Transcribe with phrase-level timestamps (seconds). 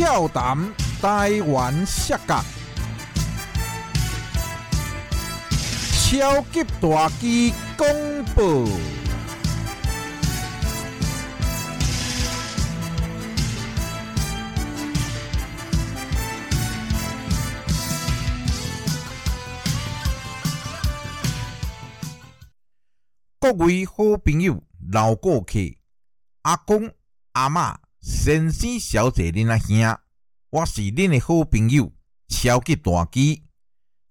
[0.00, 0.56] 俏谈
[1.02, 2.42] 台湾摔角，
[5.92, 8.66] 超级大机公布。
[23.38, 25.58] 各位好朋友、老顾客、
[26.40, 26.90] 阿公、
[27.32, 27.76] 阿嬷、
[28.10, 29.98] 先生、小姐、恁阿兄，
[30.50, 31.90] 我是恁的好朋友
[32.28, 33.44] 超级大机，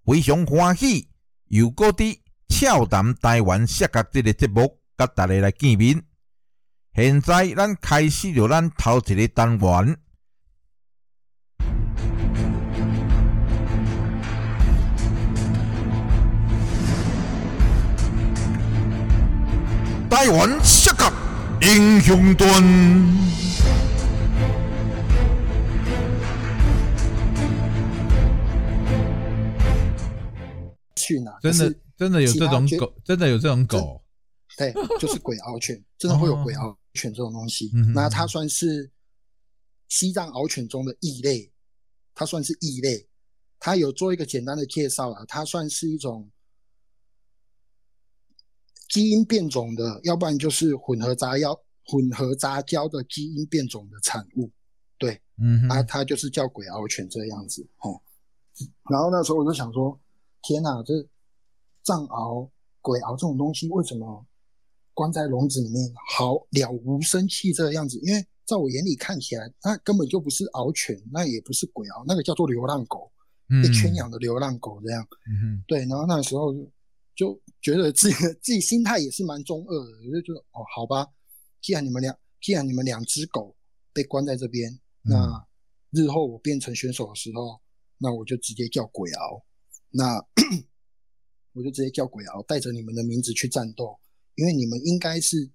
[0.03, 1.09] 非常欢喜
[1.49, 2.17] 又搁伫
[2.47, 6.01] 俏谈台湾摔角即个节目，甲大家来见面。
[6.95, 9.97] 现在咱开始着咱头一个单元。
[20.09, 21.13] 台湾摔角
[21.61, 22.49] 英雄传，
[31.41, 34.03] 真的真的有这种狗，真的有这种狗，
[34.57, 37.71] 对，就是鬼獒犬，真的会有鬼獒犬这种东西。
[37.93, 38.91] 那它算是
[39.87, 41.51] 西藏獒犬中的异类，
[42.13, 43.07] 它算是异类。
[43.61, 46.31] 它有做一个简单的介绍啊，它算是一种
[48.87, 54.49] 基因变种的，要不然就是混合杂交、混合杂交的基因变种的产物。
[54.97, 58.01] 对，啊，嗯啊，它就是叫鬼獒犬这样子哦。
[58.89, 59.99] 然后那时候我就想说，
[60.41, 60.93] 天哪，这
[61.83, 62.49] 藏獒、
[62.81, 64.25] 鬼獒这种东西为什么
[64.93, 67.97] 关在笼子里面好了无生气这个样子？
[67.99, 73.11] 因为在我眼里看起来，那根本就不是獒犬，那也不是鬼獒，那个叫做流浪狗，
[73.49, 75.07] 嗯被圈养的流浪狗这样。
[75.29, 76.71] 嗯哼，对，然后那时候就
[77.15, 81.07] 就觉得自己 自己心态也是蛮中二的，我就觉得哦，好吧，
[81.61, 83.55] 既然你们两既然你们两只狗
[83.93, 85.47] 被关在这边，嗯那
[85.91, 87.59] 日后我变成选手的时候，
[87.97, 89.41] 那我就直接叫鬼獒，
[89.91, 90.23] 那
[91.53, 93.97] 我就直接叫鬼獒，带着你们的名字去战斗，
[94.35, 95.49] 因为你们应该是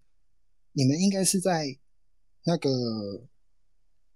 [0.72, 1.78] 你们应该是在
[2.44, 2.70] 那个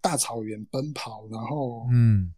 [0.00, 2.34] 大草原奔跑，然后嗯，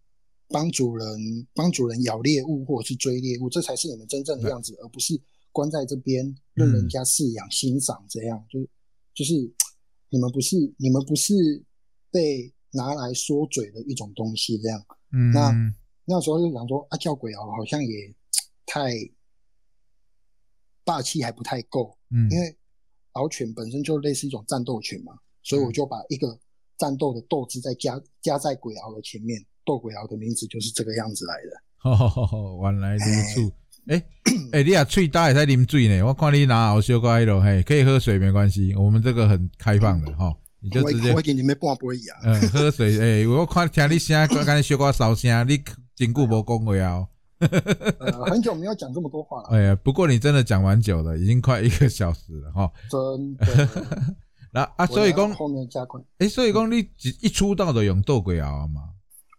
[0.48, 5.20] 帮主人帮主人咬猎物或者是追猎物，这才是你们真正的样子，而不是
[5.52, 8.44] 关在这边任人家饲养欣赏这样。
[8.48, 8.60] 就
[9.14, 9.34] 就是
[10.10, 11.34] 你们不是你们不是
[12.10, 14.86] 被拿来说嘴的一种东西这样。
[15.12, 15.50] 嗯，那
[16.04, 18.14] 那时候就想说啊，叫鬼獒好像也
[18.66, 18.92] 太
[20.84, 22.56] 霸气，还不太够，嗯，因为
[23.12, 25.12] 獒犬本身就类似一种战斗犬嘛，
[25.42, 26.38] 所以我就把一个
[26.78, 31.62] 战斗的斗字再加加在鬼獒的前面，斗鬼獒的名字就是这个样子来的。
[31.78, 33.52] 吼吼吼吼，原来如此。
[33.88, 34.02] 诶
[34.52, 36.02] 诶，你啊喙大也在啉水呢？
[36.06, 42.20] 我看你拿熬小可迄落，嘿，可以喝水没关系，我们这个很开放的哈，你就我直接我给你们半杯啊。
[42.24, 42.98] 嗯喝水。
[42.98, 45.58] 诶，我看听你声， 刚刚小可烧声，你
[46.00, 47.06] 真久无讲话啊。
[47.40, 52.72] 呃，很久没有讲这么多话了， 哎呀，不过你真的讲蛮久了，已经快一个小时了哈。
[52.90, 53.68] 真的。
[54.50, 56.00] 那啊，所以讲，后面加快。
[56.18, 58.80] 诶，所以讲你一一出道就用斗鬼熬嘛？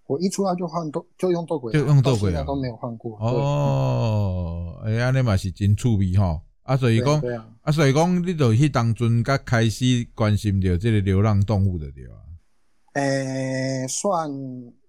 [0.05, 3.17] 我一出来就换斗，就用斗鬼，就用斗鬼现在都没有换过。
[3.19, 6.41] 哦，诶，安尼嘛是真趣味吼。
[6.61, 12.13] 啊，所以讲，对啊，啊，所以讲，你就去当阵甲开始关心着这个流浪动物的对吧？
[12.93, 14.29] 诶，算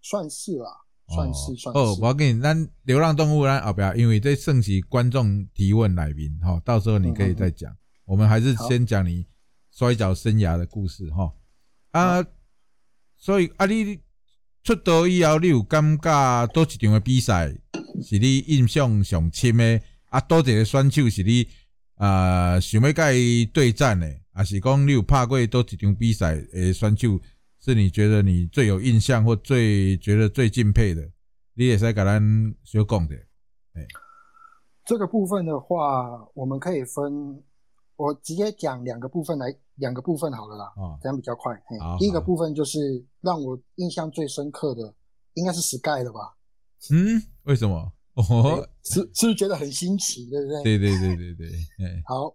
[0.03, 0.71] 算是啦，
[1.13, 2.07] 算是算哦，是我。
[2.09, 7.75] 要紧，咱流浪动物咱后壁，因为这剩是观众提问来宾哈，到时候你可以再讲。
[8.05, 9.27] 我们还是先讲你
[9.71, 11.33] 摔跤生涯的故事哈。
[11.93, 12.25] 啊，
[13.17, 14.01] 所以啊，你
[14.65, 17.49] 出道以后，你有感觉倒一场的比赛
[18.03, 19.81] 是你印象上深的？
[20.07, 21.47] 啊，倒一个选手是你
[21.97, 27.21] 啊想要甲伊对战的，还是讲你有拍过倒一场比赛的选手？
[27.63, 31.09] 是你觉得你最有印象或最觉得最敬佩的，
[31.55, 32.21] 你也使甲咱
[32.65, 33.17] 小讲的。
[34.85, 37.41] 这个部分的话，我们可以分，
[37.95, 41.55] 我直接讲两个部分来，两个部分好了啦，啊这样比较快。
[42.01, 44.93] 第一个部分就是让我印象最深刻的，
[45.35, 46.37] 应该是 Sky 了吧？
[46.91, 47.93] 嗯，为什么？
[48.15, 50.63] 哦，是是不是觉得很新奇，对不对？
[50.65, 51.49] 对对对对对，
[51.87, 52.35] 哎，好，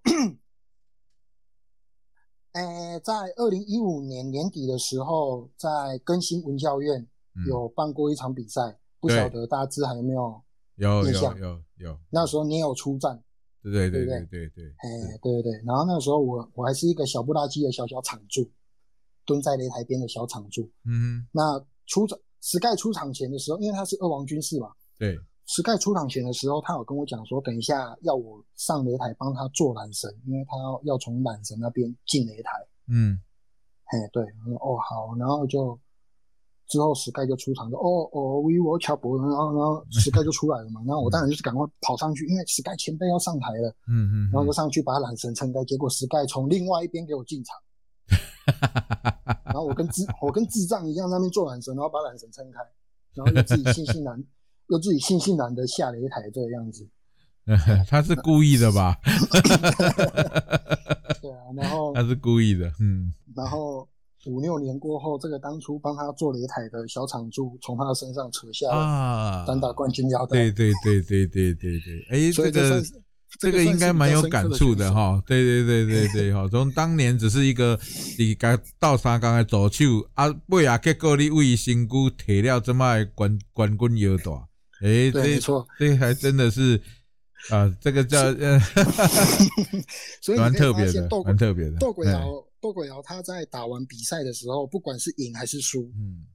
[2.58, 5.70] 呃，在二零一五年年底的时候，在
[6.04, 7.46] 更新文教院嗯。
[7.48, 10.42] 有办过一场比赛，不晓得大家知还有没有？
[10.78, 13.24] 有有有有，那时候你也有出战，
[13.62, 14.26] 对对对对对？
[14.26, 15.52] 对对，哎，对对对。
[15.66, 18.50] 然后那时候我我还是一个小不拉几的小小场柱，
[19.26, 20.68] 蹲在擂台边的小场柱。
[20.86, 25.18] 嗯，那出场 Sky 出场前的时候，因为他是二王军士嘛对，
[25.48, 32.52] ，Sky 出场前的时候，他有跟我讲说，等一下要我上擂台帮他做缆绳，因为他要要从缆绳那边进擂台。
[32.88, 33.20] 嗯。
[33.86, 35.80] 哎，对，我说哦好，然后就
[36.68, 47.56] 之后石盖就出场，说哦哦，我我乔伯，然后然后石盖就出来了嘛， 然后我当然就是赶快跑上去，因为石盖前辈要上台了，嗯嗯，然后就上去把缆绳撑开，结果石盖从另外一边给我进场，
[49.46, 52.60] 然后我跟智我跟智障一样在那边做缆绳，然后把缆绳撑开，
[53.14, 54.22] 然后又自己悻悻然
[54.70, 56.88] 又自己悻悻然的下了一台这个样子，
[57.90, 58.98] 他是故意的吧？
[61.22, 63.88] 对啊，然后他是故意的，嗯，然后。
[64.26, 70.52] 五六年过后，这个当初帮他做擂台的小厂柱从他的身上扯下啊，单打冠军腰带。
[70.52, 72.84] 对对对对对对对，哎，这个
[73.40, 75.24] 这个应该蛮有感触的哈。
[75.26, 77.80] 对对对对对哈，从当年只是一个
[78.20, 79.86] 你该到三缸的左手
[80.16, 84.47] 啊，尾啊结果你为身躯提了这么冠冠军腰带，
[84.82, 86.82] 哎，没错，这还真的是
[87.50, 88.60] 啊，这个叫呃，
[90.22, 92.44] 所以蛮特别的，蛮特别的，斗鬼窑。
[92.60, 96.26] 窦鬼尧他在打完比赛的时候，不管是赢还是输，嗯，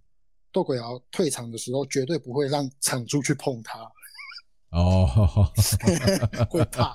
[0.53, 3.81] 窦鬼尧退场的时候绝对不会让场主去碰他。
[4.71, 5.05] 哦，
[6.49, 6.94] 会怕。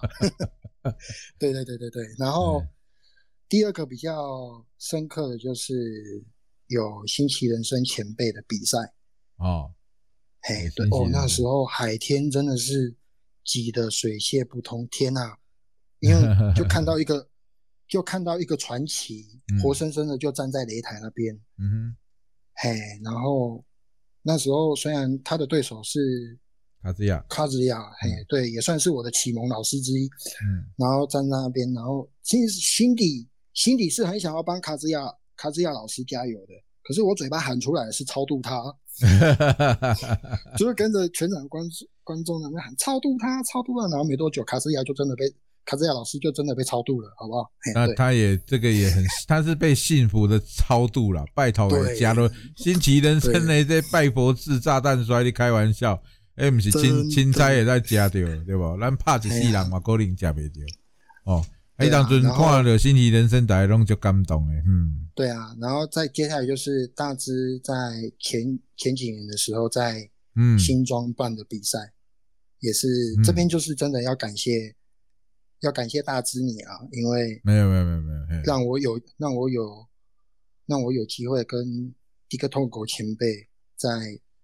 [1.38, 2.08] 对对对对对。
[2.18, 2.64] 然后
[3.50, 5.74] 第二个比较深刻的就是
[6.68, 8.78] 有新奇人生前辈的比赛。
[9.36, 9.70] 哦，
[10.48, 12.96] 嘿，对哦，那时候海天真的是
[13.44, 15.36] 挤得水泄不通，天呐！
[16.00, 16.22] 因为
[16.56, 17.28] 就看到一个。
[17.88, 21.34] 就看到一个传奇，活生生的就站在擂台那边。
[21.58, 21.96] 嗯哼，
[22.56, 23.64] 嘿，然后
[24.24, 26.38] 那时候虽然他的对手是
[26.84, 30.04] 卡兹亚，卡兹亚，嘿，对，也算是我的启蒙老师之一。
[30.04, 36.54] 嗯，然后站在那边，然后其实心底心底是很想要帮卡兹亚卡兹亚老师加油的，
[36.84, 38.62] 可是我嘴巴喊出来是超度他，
[40.58, 41.64] 就是跟着全场观
[42.04, 45.26] 观众那边喊超度他，超度他，然后没多久卡斯亚就真的被。
[45.70, 47.52] 卡斯亚老师就真的被超度了，好不好？
[47.76, 56.02] 那他也这个也很， 他是被幸福的超度了，拜托加入新奇人生的这拜佛式炸弹摔，的开玩笑？
[56.36, 58.78] 哎，不是钦钦差也在加掉，对不？
[58.80, 60.64] 咱怕一世人嘛，可能加不掉。
[61.26, 61.44] 哦，
[61.77, 65.09] 哎，当阵看了新奇人生，大家拢就感动诶，嗯。
[65.15, 67.74] 对啊，然后再接下来就是大芝在
[68.19, 71.94] 前前几年的时候在嗯新庄办的比赛，
[72.59, 72.88] 也是
[73.24, 74.75] 这边就是真的要感谢。
[75.62, 79.88] 要感谢大芝你啊，因为没有没有没有没有，让我有让我有
[80.68, 81.91] 让我有机会跟
[82.29, 83.89] 一个透狗前辈在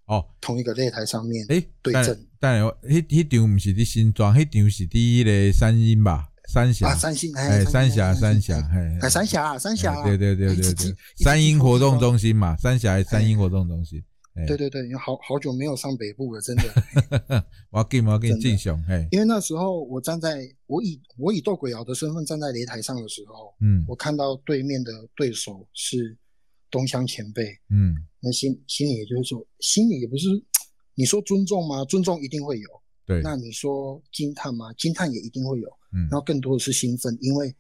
[0.06, 2.28] 哦同一个擂台上面诶对阵。
[2.40, 6.30] 但系迄迄场毋是伫新庄，迄场是伫迄个三星吧？
[6.52, 14.04] 三峡啊，三星哎，三峡三峡哎，三峡三峡，对对对对对，三英活动中心嘛，三峡三英活动中心。
[14.48, 16.64] 对对对，因为好好久没有上北部了，真的。
[17.70, 19.08] 我要给我要给你敬雄，嘿。
[19.12, 26.18] 因为那时候我站在我以我以斗鬼瑶的身份站在擂台上的时候，嗯，我看到对面的对手是
[26.72, 30.28] 东乡前辈，嗯，那心心里也就是说，心里也不是
[30.96, 31.86] 你说尊重吗？
[31.86, 32.68] 尊重一定会有，
[33.06, 33.22] 对。
[33.22, 34.74] 那你说惊叹吗？
[34.74, 36.08] 惊叹也一定会有，嗯。
[36.10, 37.56] 然后更多的是兴奋，因为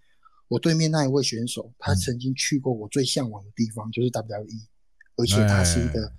[0.48, 4.66] 我对面那一位选手，他曾经去过我最向往的地方，就是 WWE，
[5.18, 6.14] 而且他是一个。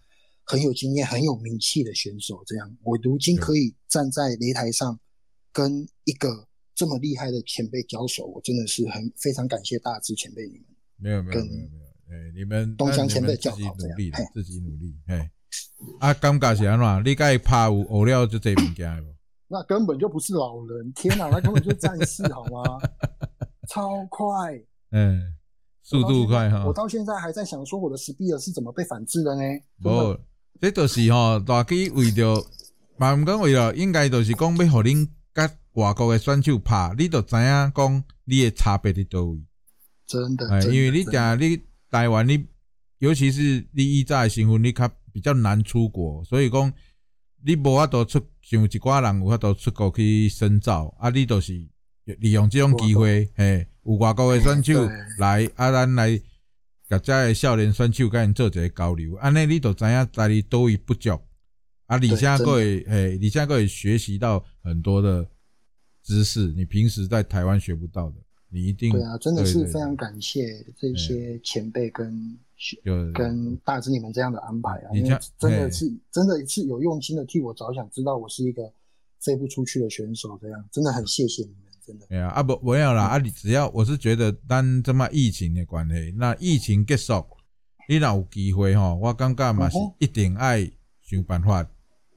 [0.46, 5.00] 很有经验、很有名气的选手，这样我如今可以站在擂台上，
[5.50, 10.66] 跟一个这么厉害的前辈交手，我真的是很非常感谢大志前辈你们。
[10.98, 15.30] 没有没有没有没有，哎，你们东乡前辈自己努力，自己努力，哎，
[16.00, 17.10] 啊，感觉是安怎？
[17.10, 19.13] 你该拍有学了就这物件不？
[19.48, 22.80] 那根本就不是老人，天哪，那根本就是战士，好吗？
[23.68, 24.60] 超快，
[24.90, 25.34] 嗯，
[25.82, 26.64] 速度快哈！
[26.66, 29.42] 我到现在还在想说我的 speed 是怎么被反制的呢？
[29.82, 30.18] 不。
[30.60, 32.42] 这就是吼，大家为着，
[32.96, 39.42] 嘛毋讲为了，应该就是讲要互恁甲外国的选手拍，你就知影讲你的差别伫倒位。
[40.06, 41.60] 真的，因为你讲你
[41.90, 42.46] 台湾，你
[42.98, 46.72] 尤其是你以早的身份，你较比较难出国，所以讲
[47.44, 51.52] 你无法度出像一寡人有法度出国去深造，啊，你就是
[52.04, 54.86] 利用这种机会，嘿，有外国的选手
[55.18, 56.20] 来，啊，咱来。
[56.86, 61.12] 甲遮的少年选手甲因做一个交流，安尼你都知影在你多位不足，
[61.86, 65.26] 啊，而且佫会嘿，而且佫会学习到很多的
[66.02, 68.16] 知识，你平时在台湾学不到的，
[68.50, 72.38] 你一定对啊，真的是非常感谢这些前辈跟
[73.12, 78.62] 跟大致你们这样的安排啊，因为真的是真的是有用心的替我着想，知道我是一个
[79.20, 81.58] 飞不出去的选手，这样真的很谢谢你们。
[81.86, 87.22] 真的对啊，啊不没有啦，啊你只要我是觉得，咱这么疫情的关系，那疫情结束，
[87.90, 90.70] 你若有机会吼，我感觉嘛是一定爱
[91.02, 91.68] 想办法，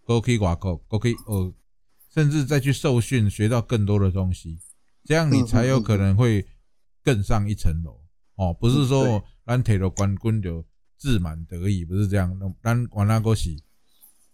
[0.06, 1.53] 过去外国，过去呃，
[2.13, 4.58] 甚至再去受训，学到更多的东西，
[5.03, 6.48] 这样你才有可能会
[7.03, 8.00] 更上一层楼
[8.38, 8.53] 哦。
[8.53, 10.63] 不是说咱摕到冠军就
[10.98, 12.38] 自满得意，不是这样。
[12.62, 13.50] 咱完那个是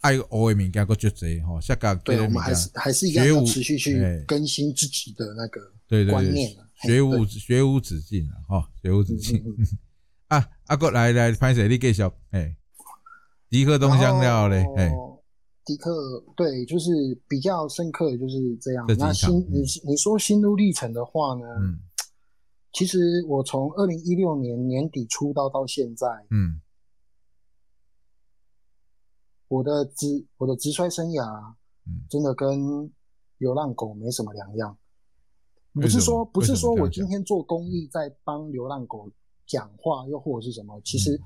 [0.01, 6.51] 爱学的物件个足侪吼，下个对，我们还是还是一样要持续去更新自己的那个观念
[6.82, 9.41] 学无学无止境啊，哈，学无止境。
[10.27, 12.01] 啊，阿哥来来，潘水你继续，
[12.32, 12.55] 哎，
[13.50, 14.91] 迪克东香料嘞，哎。
[15.65, 16.91] 迪克对，就是
[17.25, 18.86] 比较深刻，就是这样。
[18.98, 21.46] 那心你你说心路历程的话呢？
[21.62, 21.79] 嗯，
[22.74, 26.60] 其实我从二零一六年年底出道到现在，嗯，
[29.48, 31.53] 我的直我的直摔生涯，
[31.86, 32.92] 嗯，真的跟
[33.38, 34.77] 流浪狗没什么两样。
[35.74, 39.10] 不是说不是说我今天做公益在帮流浪狗
[39.46, 41.18] 讲话，又或者是什么，其实。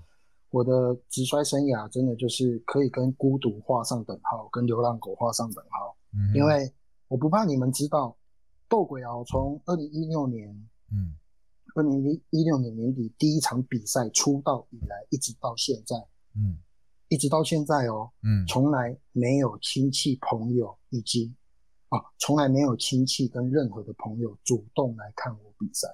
[0.50, 5.94] 我的直摔生涯真的就是可以跟孤独画上等号，跟流浪狗画上等号。
[6.14, 6.74] 嗯，因为
[7.10, 8.16] 我不怕你们知道，
[8.70, 10.50] 斗鬼啊，从二零一六年，
[10.90, 11.14] 嗯，
[11.78, 15.96] 二零一一六年年底第一场比赛出道以来，一直到现在，
[16.36, 16.58] 嗯，
[17.08, 21.32] 一直到现在哦，嗯，从来没有亲戚朋友以及
[21.90, 25.88] 啊，从来没有亲戚跟任何的朋友主动来看我比赛。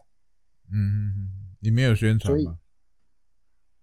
[0.71, 2.57] 嗯嗯嗯，你没有宣传吗？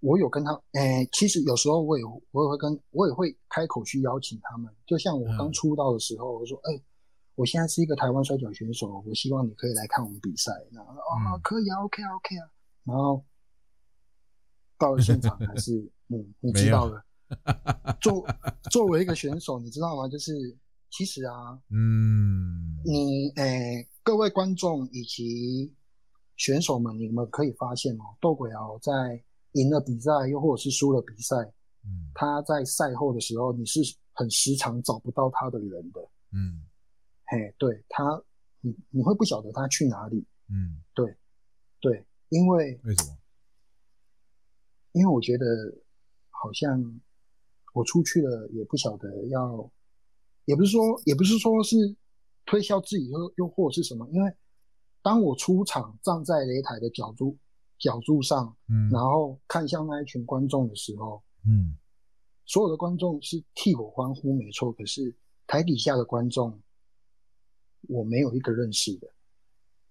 [0.01, 6.81] 我有跟他，诶，其实有时候我也我也会跟我也会开口去邀请他们，就像我刚出道的时候，我说，哎，
[7.41, 10.53] 我现在是一个台湾摔跤选手，我希望你可以来看我们比赛。
[10.71, 12.45] 然后啊，可以啊，OK 啊，OK 啊。
[12.85, 13.25] 然后
[14.77, 17.03] 到了现场还是， 嗯，你知道了。
[17.99, 18.27] 作
[18.71, 20.07] 作为一个选手，你知道吗？
[20.07, 20.35] 就是
[20.91, 25.73] 其实啊，嗯，你诶，各位观众以及
[26.37, 29.25] 选手们，你们可以发现哦，斗鬼瑶在。
[29.55, 31.35] 赢了比赛，又或者是输了比赛，
[31.85, 33.81] 嗯，他在赛后的时候，你是
[34.13, 36.63] 很时常找不到他的人的，嗯，
[37.31, 38.23] 嘿，对他，
[38.61, 41.17] 你你会不晓得他去哪里，嗯，对，
[41.81, 43.17] 对，因为为什么？
[44.93, 45.47] 因为我觉得
[46.31, 47.01] 好像
[47.73, 49.71] 我出去了，也不晓得要，
[50.45, 51.97] 也不是说，也不是说是
[52.45, 54.37] 推销自己，又又或者是什么，因为
[55.01, 57.39] 当我出场站在擂台的角度。
[57.83, 61.75] 角柱上，嗯，然后看向那一群观众的时候，嗯，
[62.45, 64.71] 所有的观众是替我欢呼，没错。
[64.71, 66.61] 可是台底下的观众，
[67.91, 69.09] 我没有一个认识的。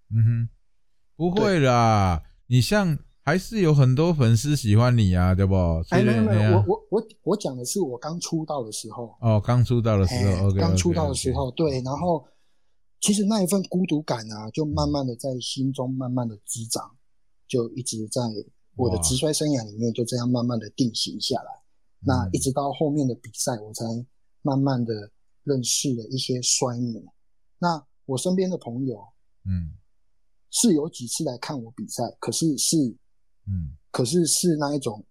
[0.09, 0.49] 嗯哼，
[1.15, 5.55] 不会啦，你像还是有很多粉丝喜欢你啊，对不？
[5.89, 9.15] 哎，没有没有，我我我我讲的是我刚出道的时候。
[9.21, 11.81] 哦，刚出道的时候，刚出道的时候，对。
[11.81, 12.25] 然后
[12.99, 16.95] 其实那一份孤独感啊，就慢慢的在心中慢慢的滋长。
[17.47, 18.21] 就一直在
[18.75, 21.49] 我的直摔生涯里面就这样慢慢的定型下来，
[21.99, 23.83] 那一直到后面的比赛，我才
[24.43, 25.11] 慢慢的
[25.43, 27.01] 认识了一些摔模。
[27.57, 29.07] 那我身边的朋友，
[29.45, 29.71] 嗯，
[30.49, 32.75] 是有几次来看我比赛，可是是，
[33.45, 35.05] 嗯，可是是那一种，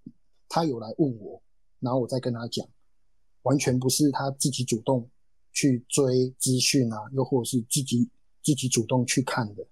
[0.49, 1.41] 他有来问我，
[1.79, 2.69] 然后我再跟他讲，
[3.43, 5.09] 完全不是他自己主动
[5.53, 8.11] 去追资讯啊，又或者是自己
[8.43, 9.65] 自己主动去看的。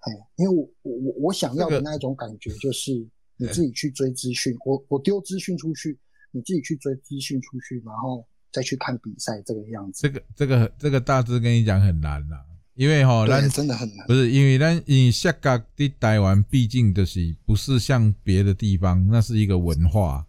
[0.00, 2.92] 哎，因为我我我我想要的那一种感觉，就是
[3.38, 5.98] 你自己去追资讯，我我丢资讯出去，
[6.32, 8.26] 你自己去追资讯出去，然后
[8.56, 10.00] 再去看比赛这个样子。
[10.00, 12.40] 这个这个这个大致跟你讲很难啦，
[12.74, 14.06] 因为哈，咱真的很难。
[14.06, 20.24] 不是因为咱以下个的台湾，毕竟就是不是像别的地方，那是一个文化，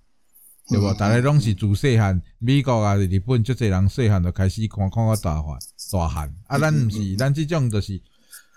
[0.69, 0.93] 对不？
[0.95, 5.57] 大家拢是自细汉，美国啊、日本，就这人细汉就开始看看个大汉
[5.93, 8.01] 大汉，啊，咱毋是，咱即种就是。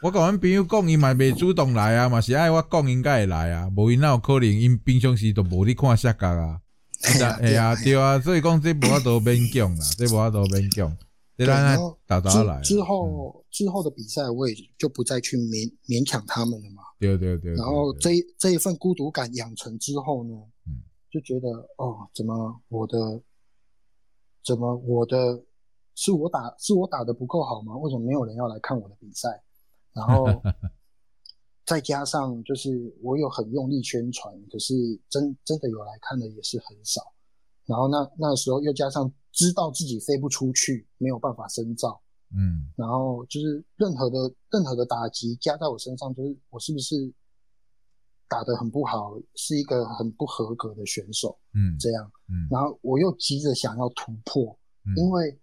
[0.03, 3.69] 我甲阮朋友讲，伊嘛未主动来啊，嘛是爱我讲，应该会来啊。
[3.77, 4.49] 无伊哪有可能？
[4.49, 6.59] 因平常时都无咧看摔角啊。
[7.41, 10.97] 哎呀，对啊，所以讲这无法度勉强啦， 这无法度勉强。
[11.37, 16.83] 然后打打来之后，之后的比赛我也就不再去勉勉强他们了嘛。
[16.99, 17.55] 对对对。
[17.55, 20.35] 然后这这一份孤独感养成之后呢，
[20.67, 23.23] 嗯，就觉得哦，怎么我的，
[24.45, 25.43] 怎么我的，
[25.95, 27.75] 是我打是我打的不够好吗？
[27.79, 29.43] 为什么没有人要来看我的比赛？
[29.95, 30.27] 然后
[31.71, 34.75] 再加上，就是我有很用力宣传，可是
[35.09, 37.01] 真真的有来看的也是很少。
[37.65, 42.03] 然后那那时候又加上知道自己飞不出去，没有办法深造，
[42.37, 44.19] 嗯，然后就是任何的
[44.51, 46.97] 任何的打击加在我身上，就是我是不是
[48.29, 54.59] 打得很不好，是一个很不合格的选手，嗯，这样，嗯，然后我又急着想要突破，
[54.97, 55.39] 因为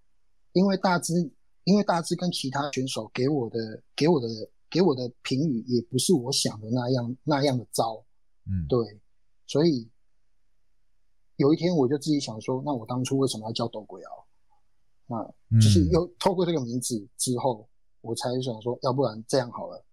[0.52, 1.32] 因为大致。
[1.68, 4.28] 因为大致跟其他选手给我的、给我的、
[4.70, 8.04] 给我的评语也不是我想的那样那样的糟，
[8.46, 9.00] 嗯，对，
[9.46, 9.90] 所以
[11.38, 14.10] 有一天我就自己想说，那我当初为什么要叫斗鬼瑶？
[15.10, 15.24] 那
[15.62, 17.68] 就是又透过这个名字之后，
[18.02, 19.86] 我才想说，要不然这样好了，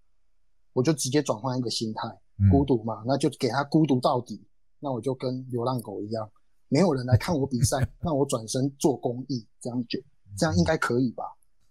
[0.72, 2.08] 我就直接转换一个心态，
[2.50, 4.44] 孤独嘛，那就给他孤独到底，
[4.80, 6.28] 那我就跟流浪狗一样，
[6.68, 10.00] 没有人来看我比赛， 那我转身做公益，这样就
[10.36, 11.22] 这样应该可以吧？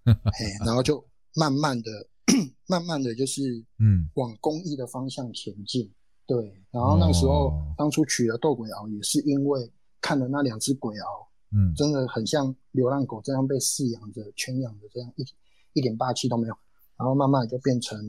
[0.06, 1.06] 嘿，然后就
[1.36, 1.92] 慢慢的、
[2.68, 5.92] 慢慢的就是嗯往公益的方向前进。
[6.26, 15.26] 对，然后那时候、哦当初取了斗鬼獒，也是因为看了那两只鬼獒，嗯真的很像流浪狗这样被饲养着、圈养着，这样一
[15.74, 16.56] 一点霸气都没有。
[16.96, 18.00] 然后慢慢就变成，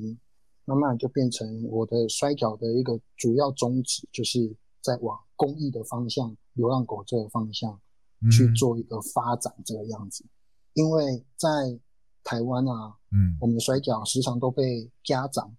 [0.64, 7.80] 慢慢就变成我的摔跤的一个主要宗旨，就是在往公益的方向、流浪狗这个方向
[8.20, 10.24] 嗯去做一个发展，这个样子。
[10.74, 11.48] 因为在
[12.24, 15.54] 台湾啊，嗯我们的摔跤时常都被家长，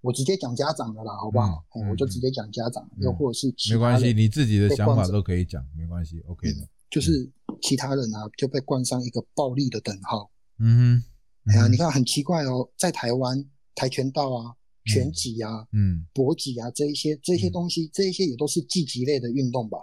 [0.00, 1.64] 我直接讲家长的啦，好不好？
[1.90, 6.68] 我就直接讲家长，又或者是没关系，你自己的想法都可以讲，没关系，OK 的。
[6.90, 7.30] 就是
[7.62, 10.30] 其他人啊就被冠上一个暴力的等号。
[10.58, 11.02] 嗯
[11.46, 13.42] 哼，哎呀，嗯你看很奇怪哦，在台湾
[13.74, 14.52] 跆拳道啊、
[14.84, 19.78] 拳击啊、嗯，搏击啊这一些这些嗯东西，这一些也都是竞技类的运动吧？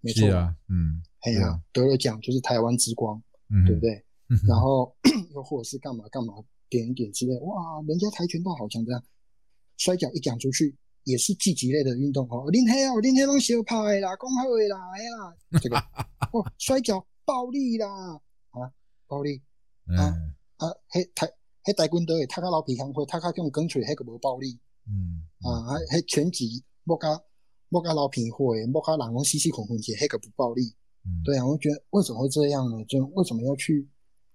[0.00, 4.04] 没错啊，嗯，哎呀得了奖就是台湾之光，嗯，对不对？
[4.46, 4.94] 然后
[5.34, 6.34] 又或者是干嘛干嘛
[6.68, 9.02] 点一点之类，哇，人家跆拳道好像这样，
[9.76, 12.46] 摔跤一讲出去也是竞技类的运动哦。
[12.52, 15.76] 恁黑哦，恁黑拢小拍的啦，讲好的啦，哎啦，这个
[16.32, 17.88] 哦，摔跤暴力啦，
[18.50, 18.70] 啊，
[19.08, 19.42] 暴力
[19.88, 19.96] 嗯
[20.56, 21.26] 啊，迄跆
[21.64, 27.20] 迄跆拳道的，踢到老皮香灰，踢到用钢锤，迄个无暴力嗯啊，迄迄拳击莫甲
[27.68, 30.74] 莫甲老皮灰，莫甲人拢死死混混些，迄个不暴力。
[31.02, 32.84] 嗯，对啊，我觉得为什么会这样呢？
[32.84, 33.88] 就为什么要去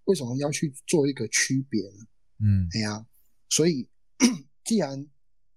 [0.05, 2.05] 为什么要去做一个区别呢？
[2.39, 2.67] 嗯。
[2.73, 3.05] 哎呀，
[3.49, 3.87] 所以
[4.63, 5.07] 既然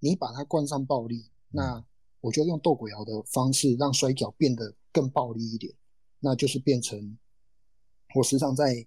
[0.01, 1.85] 你把它冠上暴力，那
[2.21, 5.73] 我就用斗鬼窑的方式让摔跤变得更暴力一点，
[6.21, 7.19] 那就是变成
[8.15, 8.87] 我时常在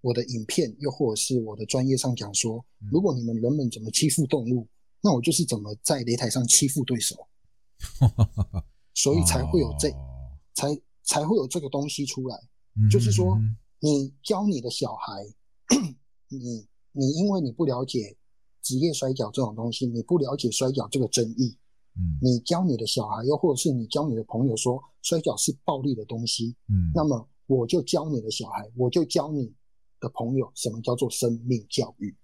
[0.00, 4.68] 我的影片又或者是我的专业上讲说，嗯如果你们人们怎么欺负动物，
[5.00, 7.28] 那我就是怎么在擂台上欺负对手，
[8.94, 10.38] 所以才会有这哦。
[10.54, 10.68] 才
[11.02, 12.36] 才会有这个东西出来。
[12.76, 15.26] 嗯就是说嗯你教你的小孩，
[16.28, 18.16] 你你因为你不了解
[18.62, 21.54] 职业摔跤这种东西，你不了解摔跤这个争议，
[21.94, 29.52] 嗯你教你的小孩，又或者是你教你的朋友说摔跤是暴力的东西，嗯，那么我就教你的小孩，我就教你
[30.00, 32.16] 的朋友什么叫做生命教育，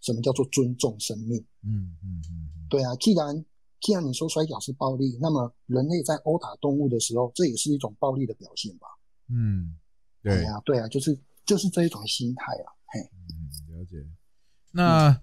[0.00, 1.44] 什么叫做尊重生命。
[1.64, 3.44] 嗯嗯嗯对啊，既然
[3.80, 8.86] 既然你说摔跤是暴力，那么人类在殴打动物的时候，这也是一种暴力的表现吧？
[9.30, 9.74] 嗯，
[10.34, 13.00] 对，呀啊，对啊，就是就是这一种心态啊，嘿。
[13.28, 13.96] 嗯，了解。
[14.72, 15.20] 那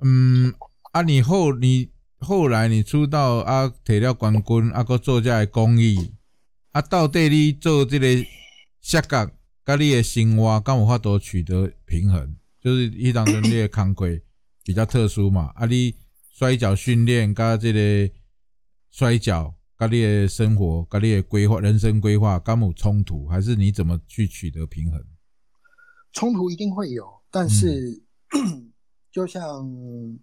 [0.00, 0.54] 嗯
[0.92, 6.12] 啊，你后你后来你出道啊，摕了冠军啊，搁做这个公益
[6.72, 8.06] 啊，到底你做这个
[8.80, 9.30] 摔角，
[9.64, 12.36] 甲你的生活敢有法度取得平衡？
[12.60, 14.06] 就是迄当中你的工课
[14.62, 15.94] 比较特殊嘛，啊，你
[16.32, 18.12] 摔跤训练甲这个
[18.90, 19.55] 摔跤。
[19.78, 25.04] 甲你的生活、甲你的规划、人生规划，敢有冲突，还是你怎么去取得平衡？
[26.12, 28.02] 冲突一定会有，但是、
[29.12, 30.18] 就 像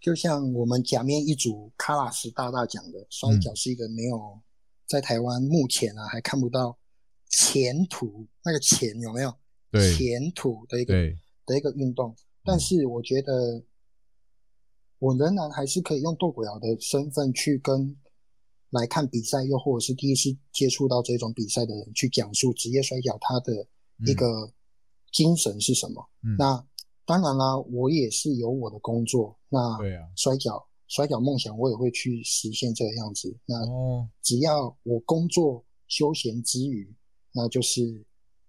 [0.00, 4.40] 就像我们假面一族卡拉斯大大讲的，摔跤是一个没有
[4.86, 6.78] 在台湾目前啊还看不到
[7.28, 9.34] 前途，那个前有没有？
[9.70, 9.94] 对。
[9.94, 12.16] 前途的一个对，的一个运动？
[12.42, 13.62] 但是我觉得
[14.98, 17.94] 我仍然还是可以用斗鬼瑶的身份去跟
[18.70, 23.66] 来看比赛，又或者是第一次接触到这种比赛的人去讲述职业摔跤他的
[24.06, 24.52] 一个
[25.12, 26.08] 精神是什么。
[26.22, 26.66] 嗯那
[27.04, 29.76] 当然啦，我也是有我的工作，那
[30.14, 33.36] 摔跤摔跤梦想我也会去实现这个样子。
[33.46, 36.94] 那哦，只要我工作休闲之余，
[37.32, 37.82] 那就是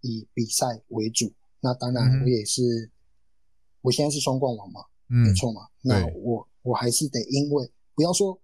[0.01, 1.33] 以比赛为主。
[1.59, 2.91] 那当然我也是，
[3.81, 5.61] 我现在是双冠王嘛，嗯，没错嘛。
[5.81, 8.39] 那我我还是得因为不要说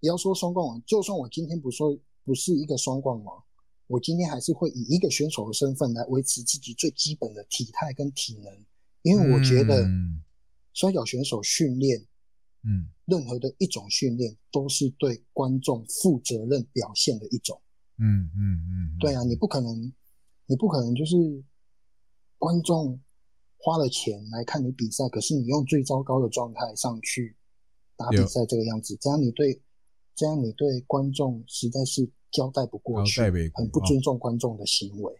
[0.00, 3.42] 不要说双冠王，就算我今天不说不是一个双冠王，
[3.86, 8.52] 我今天还是会以一个选手的身份来维持自己最基本的体态跟体能，
[9.02, 10.22] 因为我觉得嗯。
[10.74, 11.98] 摔跤选手训练
[12.62, 12.88] 嗯。
[13.06, 17.58] 任何的一种训练都是对观众负责任表现的一种。
[17.96, 19.90] 嗯嗯嗯，对啊，你不可能，
[20.44, 21.16] 你不可能就是
[22.36, 23.00] 观众
[23.56, 27.34] 花了钱来看你比赛，可是你用最糟糕的状态上去
[27.96, 29.58] 打比赛这个样子，这样你对
[30.16, 35.12] 这样你对观众实在是交代不过去交代不，很不尊重观众的行为。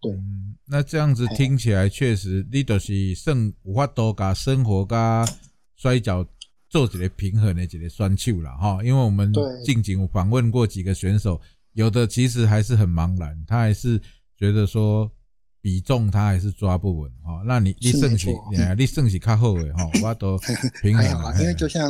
[0.00, 5.24] 对嗯，那这样子听起来确实，你就是算有法度甲生活甲
[5.76, 6.26] 摔跤
[6.68, 8.82] 做一个平衡的一个选手了哈。
[8.84, 11.40] 因为我们对近景有访问过几个选手，
[11.74, 14.00] 有的其实还是很茫然，他还是
[14.36, 15.08] 觉得说
[15.60, 17.42] 比重他还是抓不稳哈。
[17.46, 20.36] 那你你是算是没错哎你算是较好的哈， 我都
[20.82, 21.88] 平衡啦还好啦，因为就像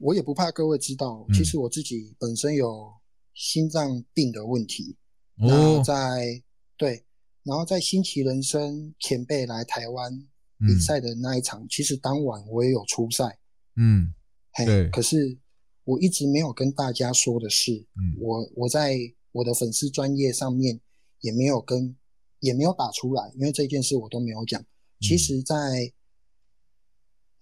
[0.00, 2.90] 我也不怕各位知道，嗯其实我自己本身有
[3.34, 4.96] 心脏病的问题。
[5.36, 6.42] 然后，在
[6.76, 7.04] 对，
[7.42, 10.12] 然后在新奇人生前辈来台湾
[10.58, 13.38] 比嗯赛的那一场，其实当晚我也有出赛，
[13.76, 14.12] 嗯
[14.52, 14.90] 嘿对。
[14.90, 15.38] 可是
[15.84, 18.16] 我一直没有跟大家说的是，嗯。
[18.20, 18.98] 我我在
[19.32, 20.80] 我的粉丝专业上面
[21.20, 21.96] 也没有跟
[22.40, 24.62] 也没有打出来，因为这件事我都没有讲。
[25.00, 25.54] 其实，在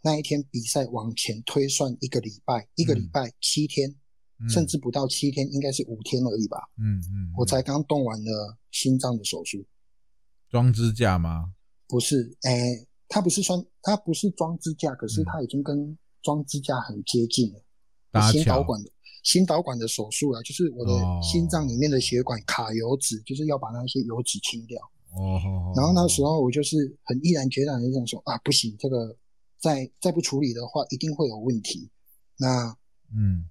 [0.09, 3.91] 那一天比赛往前推算一个礼拜，一个礼拜七天，
[4.41, 6.57] 嗯甚至不到七天，应该是五天而已吧。
[6.79, 9.63] 嗯嗯，我才刚动完了心脏的手术，
[10.49, 11.53] 装支架吗？
[11.87, 17.61] 不是，诶，它不是装，它不是装支架，可是嗯它已经跟装支架很接近了。
[18.33, 18.91] 心导管的
[19.23, 24.81] 心导管的手术啊，就是我的哦心脏里面的血管卡油脂，就是要把那些油脂清掉。
[25.13, 29.15] 哦，然后那时候我就是很毅然决然的想说啊，不行，这个
[29.59, 31.91] 再再不处理的话，一定会有问题。
[32.37, 32.77] 那
[33.15, 33.49] 嗯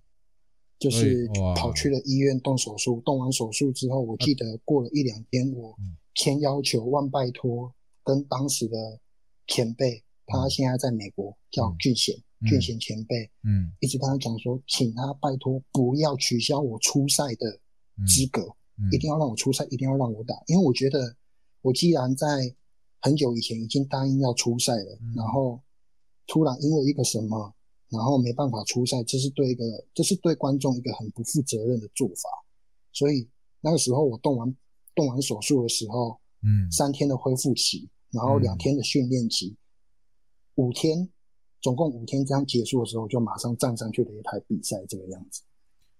[0.79, 5.75] 就是跑去了医院动手术，动完手术之后，我记得过了一两天，我
[6.13, 8.99] 千要求万拜托跟当时的
[9.47, 17.59] 前辈，他嗯现在在美国叫嗯俊贤，嗯俊贤前辈，嗯一直跟他讲说，请他拜托不要取消我出赛的
[18.05, 18.43] 资格，
[18.77, 21.15] 嗯一定要让我出赛，一定要让我打，因为我觉得
[21.63, 22.55] 我既然在
[23.01, 25.59] 很久以前已经答应要出赛了，嗯然后
[26.27, 27.53] 突然因为一个什么，
[27.89, 29.63] 然后没办法出赛，这是对一个
[29.93, 32.29] 这是对观众一个很不负责任的做法，
[32.91, 33.27] 所以
[33.61, 34.55] 那个时候我动完
[34.93, 39.55] 动完手术的时候，嗯三天的恢复期，然后两天的训练期，
[40.55, 41.09] 五天，
[41.61, 45.41] 总共五天这样结束的时候，就马上站上去擂台比赛这个样子。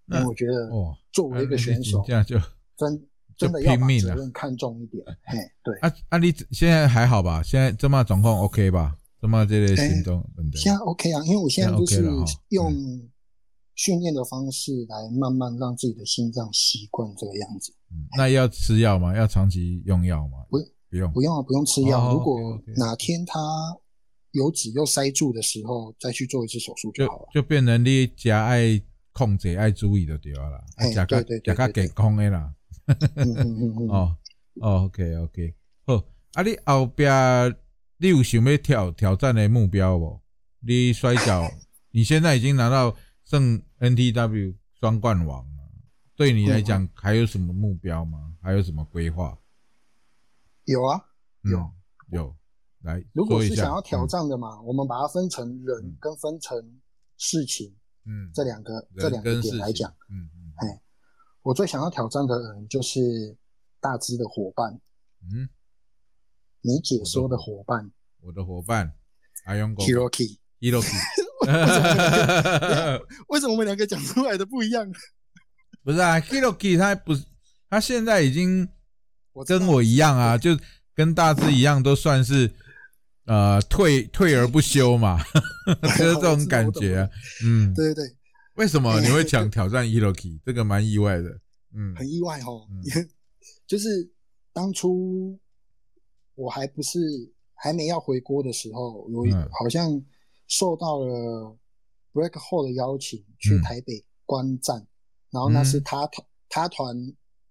[0.05, 2.37] 那我觉得哦，作为一个选手，这样就
[2.77, 5.03] 真真的要把拼命了责任看重一点。
[5.23, 6.17] 嘿，对，啊啊！
[6.17, 7.43] 你现在还好吧？
[7.43, 8.95] 现在这么状况 OK 吧？
[9.21, 12.03] 这么这类行动现在 OK 啊，因为我现在就是
[12.49, 12.71] 用
[13.75, 17.73] 训练的方式来慢慢让自己的心脏习惯这个样子。
[17.91, 19.15] 嗯那要吃药吗？
[19.15, 20.39] 要长期用药吗？
[20.49, 20.57] 不
[20.89, 22.09] 不用不用啊，不用吃药。
[22.09, 23.39] 哦如果哪天它
[24.31, 27.27] 油脂又塞住的时候，再去做一次手术就就好了。
[27.33, 28.79] 就变成你加爱
[29.13, 32.53] 控制爱注意就对了啦，对对对加较对对健康的啦。
[32.87, 33.89] 嗯嗯嗯嗯。
[33.89, 34.17] 哦
[34.61, 35.53] 哦，OK OK，
[35.85, 36.03] 好，
[36.33, 37.05] 啊，你后壁
[37.97, 40.19] 你有想要挑挑战的目标不？
[40.59, 41.49] 你摔跤，
[41.91, 45.63] 你现在已经拿到胜 NTW 双冠王了，
[46.15, 48.35] 对你来嗯讲还有什么目标吗？
[48.41, 49.37] 还有什么规划？
[50.65, 51.01] 有啊，
[51.43, 51.73] 嗯有。
[52.09, 52.35] 有，
[52.83, 55.97] 来如果是想要挑，战的嘛，我们把它分成人嗯。
[55.99, 56.57] 跟分成
[57.17, 57.73] 事情
[58.05, 60.53] 嗯，这两个人这两个点来讲，，嗯嗯。
[60.57, 60.81] 哎
[61.43, 63.35] 我最想要挑战的人就是
[63.79, 64.73] 大只的伙伴，
[65.33, 65.47] 嗯，
[66.67, 67.89] 你解说的伙伴。
[68.19, 68.91] 我的伙伴
[69.45, 69.81] 阿勇哥。
[69.85, 70.37] Hiroki。
[70.59, 70.97] Hiroki，
[73.29, 74.85] 为什么我们两个讲出来的不一样？
[75.81, 77.23] 不是啊，Hiroki 他不是，
[77.69, 78.67] 他现在已经
[79.31, 80.57] 我跟我一样啊，就
[80.93, 82.51] 跟大致一样，都算是
[83.27, 85.23] 呃退退而不休嘛，
[85.97, 87.09] 就是这种感觉啊。
[87.45, 88.15] 嗯，对对对，
[88.55, 90.39] 为什么 你会想挑战 Hiroki？
[90.43, 91.29] 这个蛮意外的。
[91.73, 91.95] 嗯。
[91.95, 92.67] 很意外哦。
[92.71, 92.81] 嗯，
[93.67, 94.11] 就是
[94.51, 95.39] 当初
[96.37, 96.99] 我还不是
[97.53, 100.01] 还没要回国的时候，有一嗯好像
[100.47, 101.57] 受到了
[102.13, 104.87] Break Hall 的邀请去嗯台北观战，
[105.31, 106.95] 然后那是嗯他团他团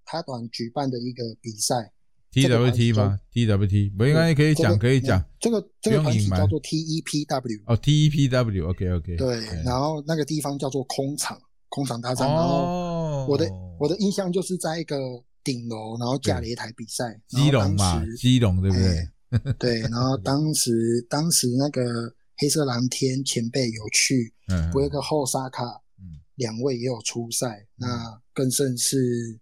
[0.05, 1.92] 他团举办的一个比赛。
[2.33, 5.25] TWT 吗？TWT 不应该可以讲，可以讲。
[5.40, 9.16] 这个这个团体叫做 TEPW，哦，TEPW，OK OK。
[9.16, 12.29] 对，然后那个地方叫做空场，空场大战。
[12.29, 14.99] 然后哦，我的我的印象就是在一个
[15.46, 19.09] 顶楼，然后架了一台比赛，基隆嘛，基隆对不对？
[19.30, 19.52] 对？
[19.59, 25.62] 对，然后当时当时那个黑色蓝天前辈有去，嗯，博个后沙卡
[25.98, 29.38] 嗯两位也有出赛，那更甚是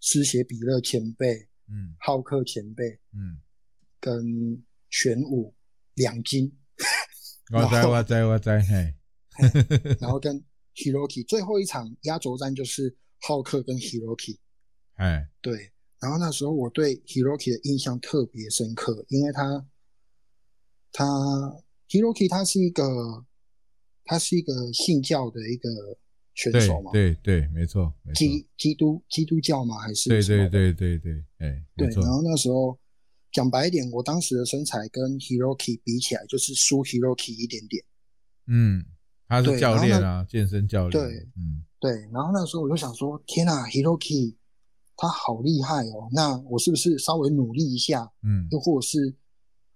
[0.00, 1.34] 失血比勒前辈、
[1.68, 3.40] 嗯浩克前辈嗯，
[3.98, 5.52] 跟玄武
[5.94, 6.52] 两金，
[7.52, 8.94] 我在我在我在，嘿，
[10.00, 10.40] 然后跟
[10.76, 14.38] Hiroki 最后一场压轴战就是浩克跟 Hiroki。
[14.96, 19.66] 哎，对，然后那时候我对 Hiroki 的印象特别深刻，因为他
[20.92, 21.04] 他
[21.88, 23.24] Hiroki 他是一个
[24.04, 25.68] 他是一个信教的一个
[26.34, 29.78] 选手嘛，对对，没错没错，基基督基督教嘛？
[29.78, 32.78] 还是对对对对对，哎，对，然，后那时候
[33.32, 37.84] 讲白一点，我当时的身材跟 Hiroki 比起来，就是输 Hiroki 一点点。
[38.46, 38.84] 嗯，
[39.26, 44.36] 他是教练啊，健身教练，对嗯对，然后那时候我就想说，天呐 h i r o k i
[44.96, 49.14] 他好厉害哦，那我是不是稍微努力一下，嗯又或者是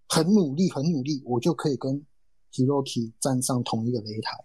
[0.08, 2.04] 很努力很努力，我就可以跟
[2.52, 4.36] Hiroki 站上同一个擂台？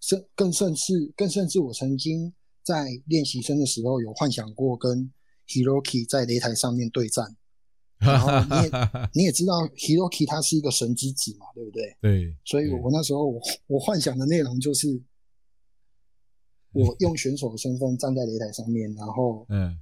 [0.00, 5.12] 甚更甚至更甚至，我曾经在练习生的时候有幻想过跟
[5.48, 7.36] Hiroki 在擂台上面对战，
[7.98, 8.70] 然后你也
[9.14, 11.96] 你也知道 Hiroki 他是一个神之子嘛，对不对？
[12.00, 15.02] 对，所以我那时候我我幻想的内容就是，
[16.72, 19.76] 我用选手的身份站在擂台上面，然后嗯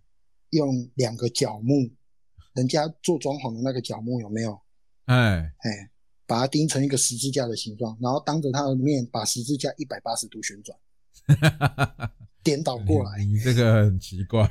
[0.54, 1.90] 用两个角木，
[2.54, 4.58] 人家做装潢的那个角木有没有？
[5.06, 5.90] 哎，哎，
[6.26, 10.78] 把它钉成一个十字架的形状，然后当着他的面把十字架一百八十度旋转，
[12.42, 13.24] 颠倒过来。
[13.24, 14.46] 你这个很奇怪，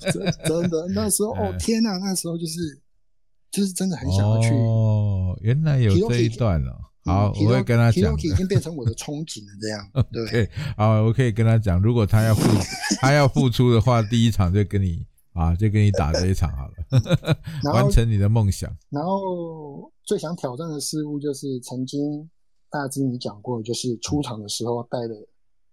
[0.00, 0.12] 真
[0.44, 2.80] 真的，那时候 哦嗯天哪，那时候就是
[3.50, 4.48] 就是真的很想要去。
[4.50, 6.76] 哦，原来有这一段了。
[7.04, 9.90] 好，嗯我会跟他讲已经变成我的憧憬了，这样
[10.32, 10.48] 对。
[10.76, 12.42] 好，我可以跟他讲，如果他要付
[12.98, 17.36] 他要付出的话，第一场就跟你啊，就跟你打这一场好了，
[17.72, 18.74] 完成你的梦想。
[18.88, 22.28] 然后最想挑战的事物就是曾经
[22.70, 25.14] 大致你讲过，就是出场的时候带着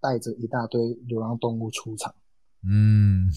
[0.01, 2.13] 带着一大堆流浪动物出场。
[2.63, 3.27] 嗯，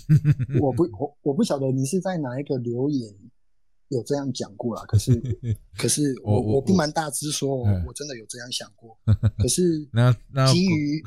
[0.60, 3.14] 我不我我不晓得你是在哪一个留言
[3.88, 5.14] 有这样讲过啦，可是
[5.78, 8.98] 可是我我不瞒大师说，嗯我真的有这样想过。
[9.38, 11.02] 可是那那基于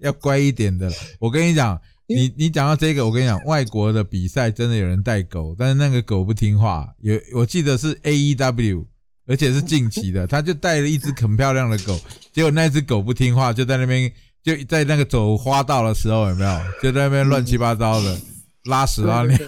[0.00, 0.88] 要乖一点的。
[1.20, 1.80] 我跟你讲，
[2.14, 6.92] 你你讲到这个，我跟你讲，外国的比赛真的有人带狗，但是那个狗不听话。
[7.00, 8.86] 有我记得是 A E W，
[9.26, 11.98] 而且是近期的， 他就带了一只很漂亮的狗，
[12.32, 16.60] 结果那只狗不听话，就在那边就在那个走花道的时候，有没有？
[16.82, 18.18] 就在那边乱七八糟的
[18.64, 19.38] 拉屎拉尿，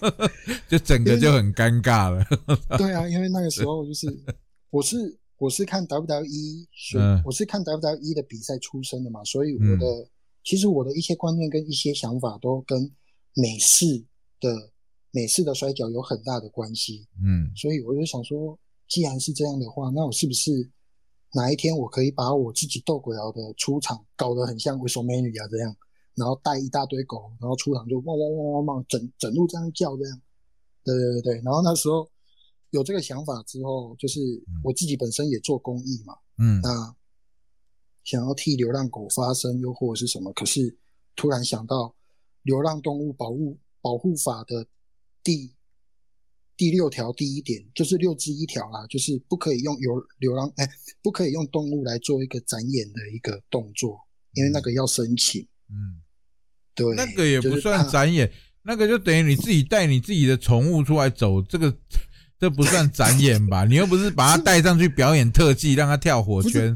[0.68, 2.24] 就整个就很尴尬了。
[2.78, 4.06] 对啊，因为那个时候就是
[4.70, 4.96] 我是
[5.38, 9.86] 我是看 WWE，所以嗯我是看 WWE 的比赛出身的嘛，所以我的、
[10.42, 12.90] 其实我的一些观念跟一些想法都跟
[13.34, 14.04] 美式
[14.40, 14.70] 的
[15.10, 17.50] 美式的摔跤有很大的关系，嗯。
[17.56, 20.70] 所以我就想说，既然是这样的话，那我是不是
[21.34, 25.76] 哪一天我可以把我自己斗鬼瑶的出场搞得很像维索美女啊这样，
[26.14, 30.20] 然后带一大堆狗，然后出场就汪汪汪汪汪，整整路这样叫这样，
[30.84, 32.08] 对对对对，然后那时候
[32.70, 34.20] 有这个想法之后，就是
[34.64, 36.60] 我自己本身也做公益嘛，嗯。
[36.62, 36.96] 那
[38.04, 40.76] 想要替流浪狗发声，又或者是什么，可是
[41.14, 41.76] 突然想到
[42.42, 44.66] 《流浪动物保护保护法》的
[45.22, 45.52] 第
[46.56, 50.68] 第六条第一点，就是六之一条啦，就是不可以用流流浪哎，
[51.02, 53.98] 不可以用动物来做一个展演的一个动作，
[54.34, 55.40] 因为那个要申请。
[55.68, 56.02] 嗯，
[56.74, 58.30] 对，那个也不算展演，
[58.62, 61.74] 那个就等于你自己带你自己的宠物出来走，这个
[62.40, 63.64] 这不算展演吧？
[63.68, 66.74] 你又不是把它带上去表演特技，让它跳火圈。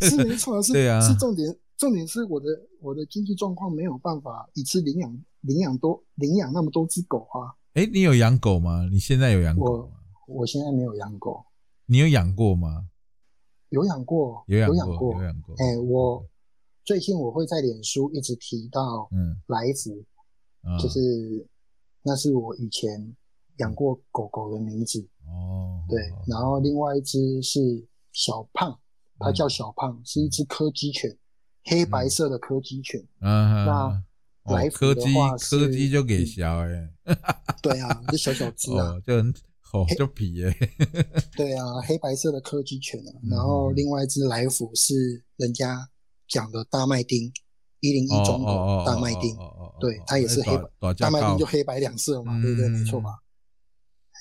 [0.00, 2.46] 是 没错，是对啊是重点，重点是我的
[2.80, 7.54] 我的经济状况没有办法一次领养领养多领养那么多只狗啊。
[7.74, 8.88] 哎，你有养狗吗？
[8.90, 9.94] 你现在有养狗吗？
[10.26, 11.44] 我现在没有养狗，
[11.86, 12.86] 你有养过吗？
[13.68, 15.54] 有养过，有养养过，有养过。
[15.58, 16.26] 哎、我
[16.84, 20.04] 最近我会在脸书一直提到嗯，来福，
[20.68, 20.98] 啊就是
[22.02, 23.14] 那是我以前
[23.60, 25.00] 养过狗狗的名字。
[25.26, 28.76] 哦，对，然后另外一只是小胖，
[29.18, 31.16] 它叫小胖，是一只柯基犬，
[31.64, 33.00] 黑白色的柯基犬。
[33.20, 34.02] 嗯，那
[34.44, 36.90] 哦来福的柯基话是柯基就给小哎，
[37.62, 39.32] 对啊，这小小只啊，哦，就很
[39.72, 40.52] 哦就皮耶，
[41.36, 43.12] 对啊，黑白色的柯基犬啊。
[43.22, 45.88] 嗯然后另外一只来福是人家
[46.26, 47.30] 讲的大麦丁，
[47.80, 49.36] 一零一哦中狗大麦丁。
[49.78, 52.68] 对哦它也是黑白大麦丁就黑白两色嘛，嗯对不对？
[52.68, 53.10] 没错吧？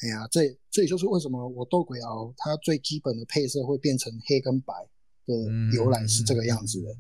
[0.02, 4.74] 哎呀，这这也就是为什么我斗鬼鳌它最基本的配色会变成黑跟白
[5.26, 5.34] 的
[5.76, 6.96] 由来是这个样子的，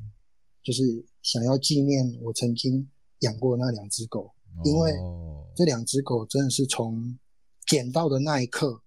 [0.61, 0.83] 就是
[1.21, 4.33] 想要纪念我曾经养过那两只狗，
[4.65, 7.17] 因为哦这两只狗真的是从
[7.65, 8.81] 捡到的那一刻，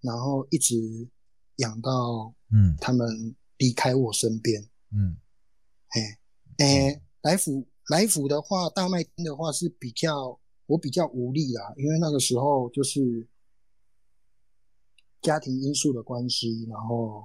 [0.00, 0.76] 然后一直
[1.56, 4.62] 养到嗯它们离开我身边。
[4.92, 5.16] 嗯
[5.88, 6.18] 哎
[6.58, 13.26] 哎，来福来福的话，大麦町的话是比较我比较无力啦，因为那个时候就是
[15.20, 17.24] 家庭因素的关系，然后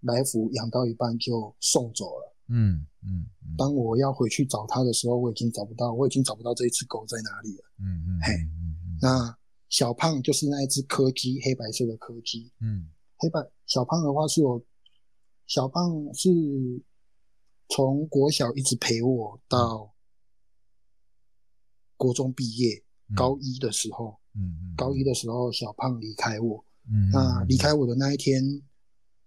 [0.00, 2.36] 来福养到一半就送走了。
[2.48, 7.64] 嗯嗯嗯当我要回去找他的时候，我已经找不到，我已经找不到这一只狗在哪里了。
[7.78, 12.50] 嗯嗯嘿嗯嗯那小胖就是那一只柯基，黑白色的柯基。
[12.60, 14.62] 嗯黑白小胖的话是我，
[15.46, 16.28] 小胖是
[17.68, 19.94] 从国小一直陪我到
[21.96, 26.64] 国中毕业，嗯高一的时候，嗯嗯高一的时候小胖离开我。
[26.90, 28.42] 嗯那离开我的那一天，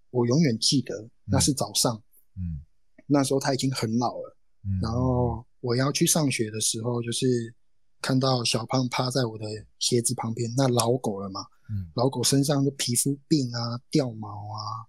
[0.10, 2.02] 我永远记得，那是早上，
[2.36, 2.62] 嗯。
[3.08, 4.38] 那时候他已经很老了。
[4.64, 4.80] 嗯。
[4.82, 7.54] 然后我要去上学的时候，就是
[8.02, 9.46] 看到小胖趴在我的
[9.80, 11.92] 鞋子旁边，那老狗了嘛，嗯。
[11.96, 14.86] 老狗身上就皮肤病啊、掉毛啊。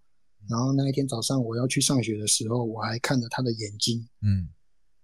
[0.48, 4.48] 然后那一天早上我要去上学的时候，我还看着他的眼睛，嗯。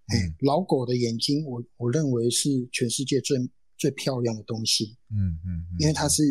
[0.08, 3.38] 哎，老狗的眼睛，我我认为是全世界最
[3.78, 4.96] 最漂亮的东西。
[5.10, 6.22] 嗯嗯，因为它是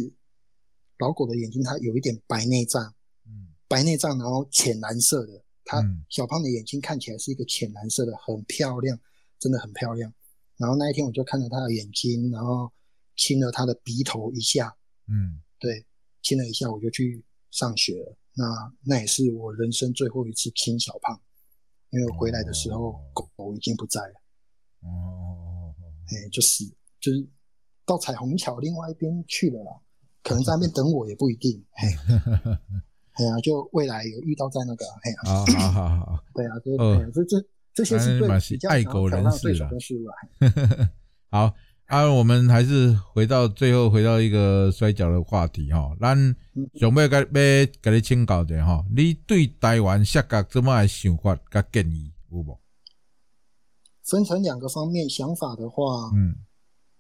[1.02, 2.82] 老狗的眼睛，它有一点白内障，
[3.26, 3.50] 嗯。
[3.68, 6.06] 白内障，然后浅蓝色的，它嗯。
[6.10, 8.98] 小胖的眼睛看起来是一个浅蓝色的，很漂亮，
[9.40, 10.14] 真的很漂亮。
[10.58, 12.72] 然后那一天我就看着它的眼睛，然后
[13.18, 15.42] 亲了它的鼻头一下，嗯。
[15.60, 15.86] 对，
[16.22, 18.18] 亲了一下，我就去上学了。
[18.34, 21.20] 那那也是我人生最后一次亲小胖，
[21.90, 23.00] 因为回来的时候哦。
[23.36, 24.14] 狗已经不在了，
[24.82, 25.74] 哦，
[26.08, 26.64] 哎，就是，
[27.00, 27.28] 就是
[27.86, 29.72] 到彩虹桥另外一边去了啦，
[30.24, 31.88] 可能在那边等我也不一定， 嘿，
[33.14, 36.96] 哎呀，就未来有遇到在那个，哎呀，好好好好，对啊，对哦。
[36.98, 40.90] 哎呀这这这些是比较爱狗人士啦对手跟事物啊，
[41.50, 41.54] 好
[41.88, 45.96] 啊，我们还是回到最后，回到一个摔跤的话题哈。
[46.00, 46.18] 咱
[46.54, 52.58] 嗯想要甲要甲你请教者哈，你对台湾摔角怎么的想法甲建议有无？
[54.04, 56.36] 分成两个方面想法的话，嗯。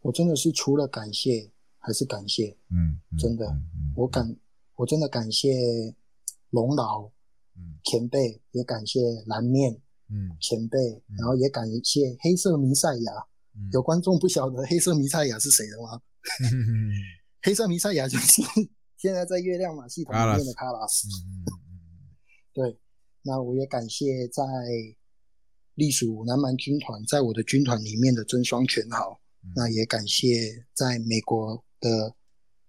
[0.01, 1.47] 我真的是除了感谢
[1.81, 3.45] 还是感谢，嗯，嗯真的
[3.95, 4.35] 我感
[4.75, 5.49] 我真的感谢
[6.51, 7.05] 龙老
[7.57, 9.73] 嗯前辈，也感谢蓝面
[10.09, 10.77] 嗯前辈，
[11.09, 13.11] 嗯然后也感谢黑色弥赛亚。
[13.53, 16.01] 嗯有观众不晓得黑色弥赛亚是谁的吗？
[16.53, 16.93] 嗯
[17.43, 18.41] 黑色弥赛亚就是
[18.97, 21.07] 现在在月亮马系统里面的卡拉斯。
[21.27, 21.43] 嗯
[22.53, 22.79] 对，
[23.23, 24.43] 那我也感谢在
[25.75, 29.19] 隶属南蛮军团，在我的军团里面的真双全好。
[29.43, 32.15] 嗯那也感谢在美国的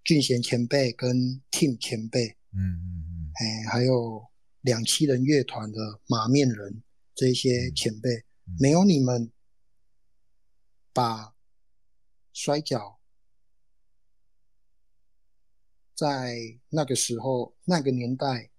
[0.03, 4.27] 俊贤前辈跟 Tim 前辈，嗯嗯哎，还有
[4.61, 6.83] 两栖人乐团的马面人
[7.15, 8.09] 这些前辈，
[8.47, 8.57] 嗯。
[8.59, 9.31] 没有你们
[10.91, 11.33] 把
[12.33, 12.99] 摔跤
[15.95, 18.49] 在那个时候那个年代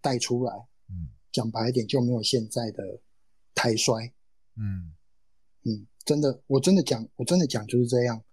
[0.00, 0.54] 带出来，
[0.88, 1.10] 嗯。
[1.30, 3.00] 讲白一点就没有现在的
[3.54, 4.12] 台摔。
[4.56, 4.94] 嗯。
[5.64, 8.24] 嗯，真的，我真的讲，我真的讲就是这样。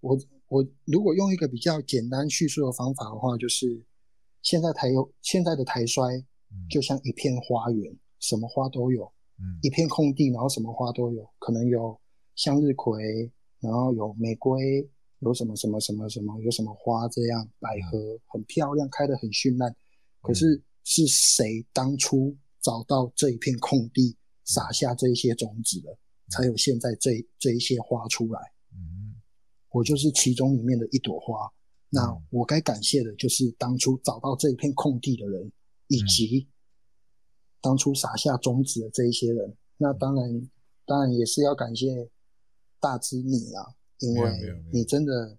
[0.00, 3.82] 我我如果用一个比较简单叙述的方法的话，就是
[4.42, 6.04] 现在台有现在的台摔
[6.50, 11.98] 嗯，就像一片花园，什么花都有，嗯一片空地，然后什么花都有，可能有
[12.36, 19.74] 向日葵，然后有玫瑰，有什么什么什么什么，有什么花这样，百合很漂亮，开得很绚烂。
[20.22, 25.98] 可是是谁当初找到这一片空地，撒下这一些种子的，
[26.30, 28.40] 才有现在这这一些花出来？
[29.76, 31.52] 嗯我就是其中里面的一朵花。
[31.90, 32.22] 那嗯。
[32.30, 35.52] 我该感谢的就是当初找到这一片空地的人，
[35.88, 36.06] 以嗯。
[36.06, 36.48] 及
[37.60, 39.56] 当初撒下种子的这一些人。
[39.76, 40.50] 那当然，
[40.86, 42.08] 当然也是要感谢
[42.80, 44.30] 大之你啊，因为
[44.72, 45.38] 你真的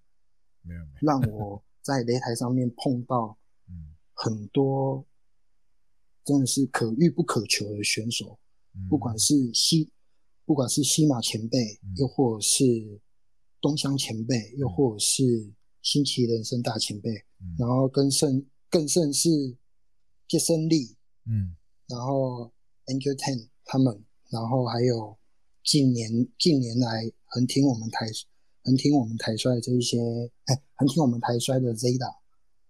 [1.01, 3.95] 让我 在擂台上面碰到嗯。
[4.13, 5.05] 很多
[6.23, 8.37] 真的是可遇不可求的选手，
[8.75, 8.87] 嗯。
[8.89, 9.91] 不管是西，
[10.45, 12.63] 不管是西马前辈嗯，又或者是
[13.61, 17.55] 东乡前辈，又或者是新奇人生大前辈，嗯。
[17.57, 19.29] 然后更甚更甚是
[20.27, 21.55] 杰森利，嗯
[21.87, 22.51] 然后
[22.85, 25.17] Angel Ten 他们，然后还有
[25.63, 28.05] 近年近年来很听我们台
[28.63, 29.97] 很听我们台衰的这一些，
[30.45, 32.13] 哎，很听我们台衰的 Zeta，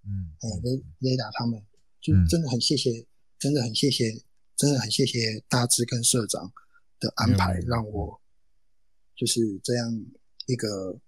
[0.04, 1.60] 嗯哎，Z Zeta 他们，
[2.00, 2.28] 就嗯。
[2.28, 3.06] 真的很谢谢，
[3.39, 4.23] 真的很谢谢，
[4.56, 6.52] 真的很谢谢大志跟社长
[7.00, 8.21] 的安排让我
[9.15, 10.06] 就是这样
[10.47, 10.99] 一个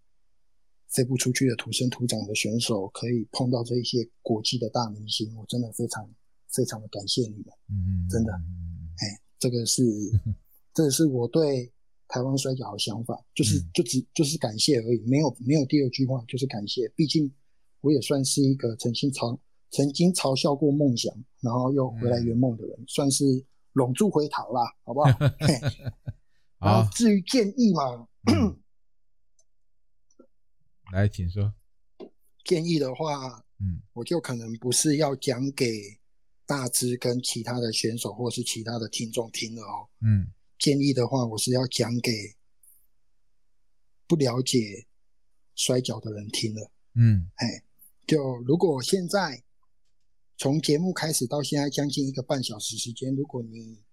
[0.88, 6.08] 飞不出去的土生土长的选手，可以碰到这一些国际的大明星，我真的非常
[6.50, 7.46] 非常的感谢你们。
[7.70, 8.32] 嗯真的
[9.40, 9.84] 这个是，
[10.74, 11.72] 这个是我对
[12.08, 16.90] 台湾摔跤的想法，就是嗯就只就是感谢而已，没有没有第二句话，就是感谢。
[16.96, 17.32] 毕竟
[17.82, 19.38] 我也算是一个曾经嘲
[19.72, 23.24] 曾经嘲笑过梦想，然后又回来圆梦的人，算是
[23.74, 25.10] 拢住回逃啦，好不好？
[26.60, 28.60] 然好后，至于建议嘛，嗯
[30.92, 31.54] 来，请说。
[32.46, 36.00] 建议的话，嗯我就可能不是要讲给
[36.46, 39.88] 大只跟其他的选手或是其他的听众听了哦。
[40.02, 42.12] 嗯建议的话，我是要讲给
[44.08, 44.88] 不了解
[45.56, 46.72] 摔跤的人听的。
[46.96, 47.64] 嗯哎，
[48.08, 49.44] 就如果现在
[50.38, 53.84] 从节目开始到现在将近一个半小时时间，如果你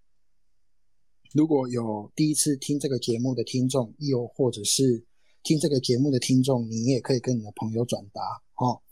[1.32, 5.04] 如果有第一次听这个节目的听众，又或者是
[5.46, 8.20] 听这个节目的听众，你也可以跟你的朋友转达
[8.56, 8.82] 哦。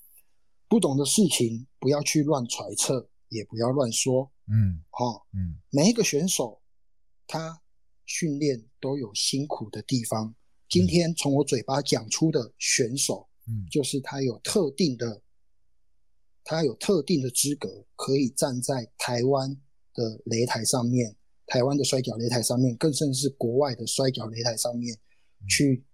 [0.69, 5.21] 不懂的事情不要去乱揣测，也不要乱说嗯哦。
[5.33, 6.63] 嗯每一个选手
[7.27, 7.61] 他
[8.07, 10.33] 训练都有辛苦的地方。
[10.69, 15.21] 今天从我嘴巴讲出的选手，嗯就是他有特定的，
[16.45, 19.51] 他有特定的资格，可以站在台湾
[19.93, 24.97] 的擂台上面，台湾的摔跤擂台上面，更甚至是国外的摔跤擂台上面，
[25.49, 25.85] 去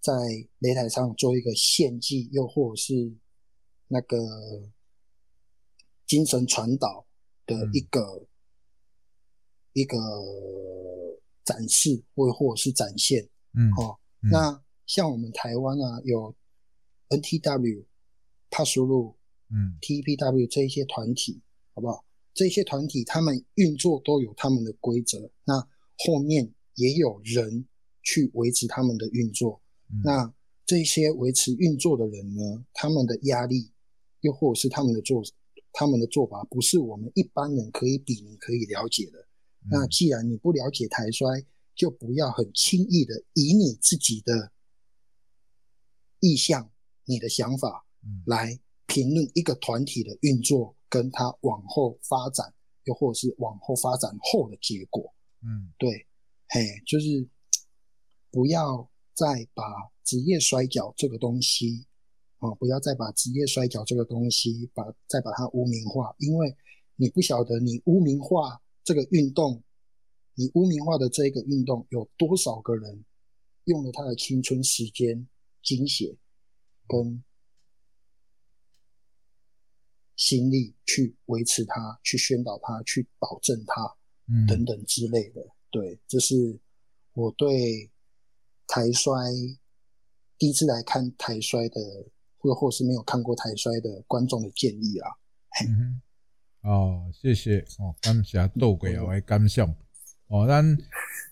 [0.00, 0.12] 在
[0.60, 3.14] 擂台上做一个献祭，又或者是
[3.88, 4.16] 那个
[6.06, 7.06] 精神传导
[7.46, 8.26] 的一个
[9.72, 9.98] 一个
[11.44, 13.28] 展示，或或者是展现。
[13.52, 13.98] 嗯，哦，
[14.30, 16.34] 那像我们台湾啊，有
[17.08, 17.84] NTW、
[18.48, 19.16] 帕苏路、
[19.50, 21.42] 嗯 TPW 这一些团体，
[21.74, 22.06] 好不好？
[22.32, 25.60] 这些团体他们运作都有他们的规则，那
[25.98, 27.66] 后面也有人
[28.02, 29.59] 去维持他们的运作。
[30.04, 30.32] 那
[30.64, 33.72] 这些维持运作的人呢，他们的压力，
[34.20, 35.22] 又或者是他们的做
[35.72, 39.26] 他们的做法，不是我们一般人可以比拟、可以了解的。
[39.70, 44.52] 那既然你不了解台摔，就不要很轻易的以你自己的
[46.20, 46.70] 意向、
[47.04, 47.84] 你的想法
[48.26, 55.14] 来评论一个团体的运作，跟他往后发展，又或者是往后发展后的结果。
[55.42, 56.06] 嗯，对，
[56.48, 57.26] 嘿，就是
[58.30, 58.90] 不要
[59.20, 59.62] 再把
[60.02, 61.84] 职业摔跤这个东西，
[62.38, 66.56] 啊，不要再把职业摔跤这个东西，把再把它污名化，因为
[66.96, 69.62] 你不晓得你污名化这个运动。
[70.34, 73.04] 你污名化的这个运动，有多少个人
[73.64, 75.28] 用了他的青春、时间、
[75.62, 76.16] 精血
[76.88, 77.22] 跟
[80.16, 83.82] 心力去维持它、去宣导它、去保证它，
[84.28, 85.46] 嗯，等等之类的。
[85.70, 86.58] 对，这是
[87.12, 87.90] 我对
[88.70, 89.12] 台摔
[90.38, 91.80] 第一次来看台摔的，
[92.38, 95.10] 或或是没有看过台摔的观众的建议啊。
[95.66, 96.00] 嗯，
[96.62, 97.58] 哦，谢谢。
[97.80, 99.68] 哦，感谢杜桂瑶的感想。
[100.28, 100.78] 哦，咱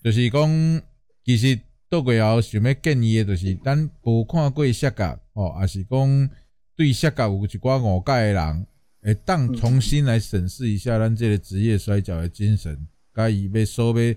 [0.02, 0.82] 就是讲，
[1.24, 6.30] 其实倒过后想要建议的，就是咱无看过摔角，哦，也是讲
[6.74, 8.66] 对摔角有一寡误解的人，
[9.00, 14.14] 会当重新来审视一下咱这个职业摔跤的精神，甲伊要所要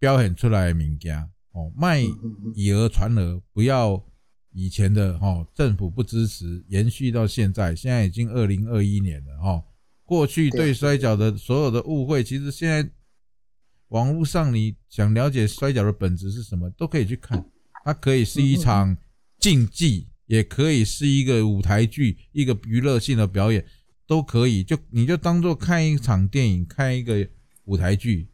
[0.00, 2.00] 表现出来的物件，哦，卖
[2.54, 4.04] 以讹传讹，不要
[4.52, 9.62] 以前的哦，政府不支持，延续到现在，现在已经二零二一年了，哈，
[10.04, 12.90] 过去对摔跤的所有的误会，其实现在。
[13.88, 17.42] 网络上，你想了解摔跤的本质是什么，都可以去看。
[17.86, 18.94] 它可以是一场
[19.38, 23.64] 竞技，也可以是一个舞台剧，一个娱乐性的表演，
[24.06, 24.62] 都可以。
[24.62, 27.26] 就你就当做看一场电影，看一个
[27.64, 28.28] 舞台剧，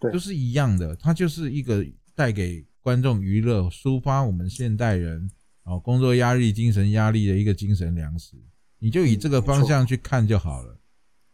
[0.00, 0.96] 对，都是一样的。
[0.96, 5.30] 它就是一个带给观众娱乐、抒发我们现代人
[5.64, 8.36] 哦工作压力、精神压力的一个精神粮食。
[8.78, 10.78] 你就以这个方向去看就好了。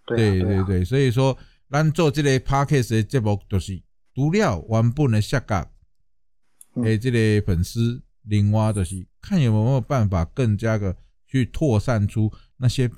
[0.06, 1.36] 对对对，所以说。
[1.68, 3.82] 咱做这类 podcast 的节目，就是
[4.14, 5.68] 除了原本的下角
[6.74, 10.96] 诶，这类粉丝，另外就是看有没有办法更加的
[11.26, 12.88] 去扩散出那些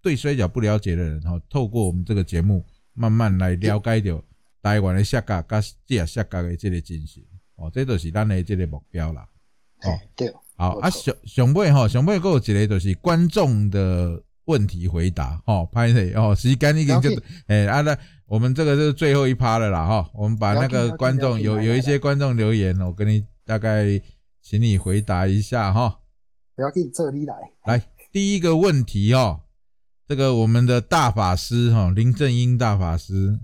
[0.00, 4.24] 对摔跤不了解的人，哈，透过我们这个节目，慢慢来了解到
[4.64, 7.22] 台湾的下角甲这下角的这个精神，
[7.56, 9.28] 哦，这都是咱的这个目标啦。
[9.82, 14.24] 哦，对，好啊，上上尾吼，上尾还有一个就是观众的。
[14.46, 17.08] 问题回答，哦，拍的哦，时间已经就，
[17.46, 17.96] 哎，啊，那
[18.26, 23.98] 我们这个是最后一趴了啦，哈，我们把那个观众有有一些观众留言，我跟你大概
[24.42, 25.98] 请你回答一下，哈。
[26.54, 27.34] 不要给这里来。
[27.64, 29.40] 来，第一个问题哦，
[30.06, 33.38] 这个我们的大法师哈林正英大法师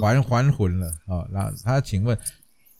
[0.00, 2.18] 还 还魂了啊，那他请问，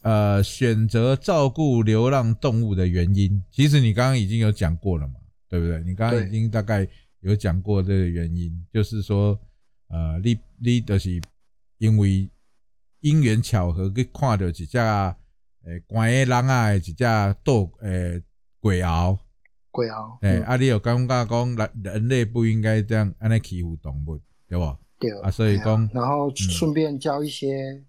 [0.01, 5.15] 呃，选择照顾流浪动物的原因，其实你刚刚已经有讲过了嘛，
[5.49, 5.83] 对不对？
[5.83, 6.87] 你刚刚已经大概。
[7.21, 9.35] 有讲过这个原因，就是说，
[9.87, 11.19] 呃，你你就是
[11.79, 12.29] 因为
[12.99, 16.93] 因缘巧合去看到一只诶，关的人啊，一只
[17.43, 18.21] 斗诶
[18.59, 19.17] 鬼獒，
[19.75, 24.17] 鬼獒，诶，啊，你有感觉讲人人类不应该这样安尼欺负动物，
[24.47, 24.77] 对不？
[24.97, 27.85] 对啊，所以讲，然后顺便教一些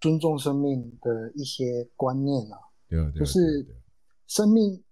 [0.00, 2.58] 尊重生命的一些观念啊，
[2.88, 3.64] 对，就是
[4.26, 4.82] 生命。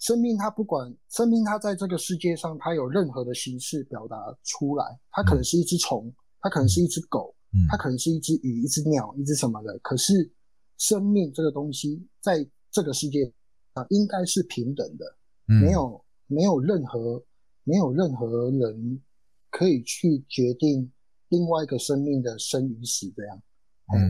[0.00, 4.84] 生命，它不管生命，它在这个世界上，它有任何的形式表达出来。
[5.10, 7.34] 它可能是一只虫，它可能是一只狗，
[7.70, 9.78] 它可能是一只鱼、一只鸟、一只什么的。
[9.78, 10.30] 可是，
[10.76, 13.32] 生命这个东西，在这个世界
[13.74, 17.22] 啊，应该是平等的，没有没有任何
[17.62, 19.02] 没有任何人
[19.50, 20.90] 可以去决定
[21.28, 23.42] 另外一个生命的生与死这样。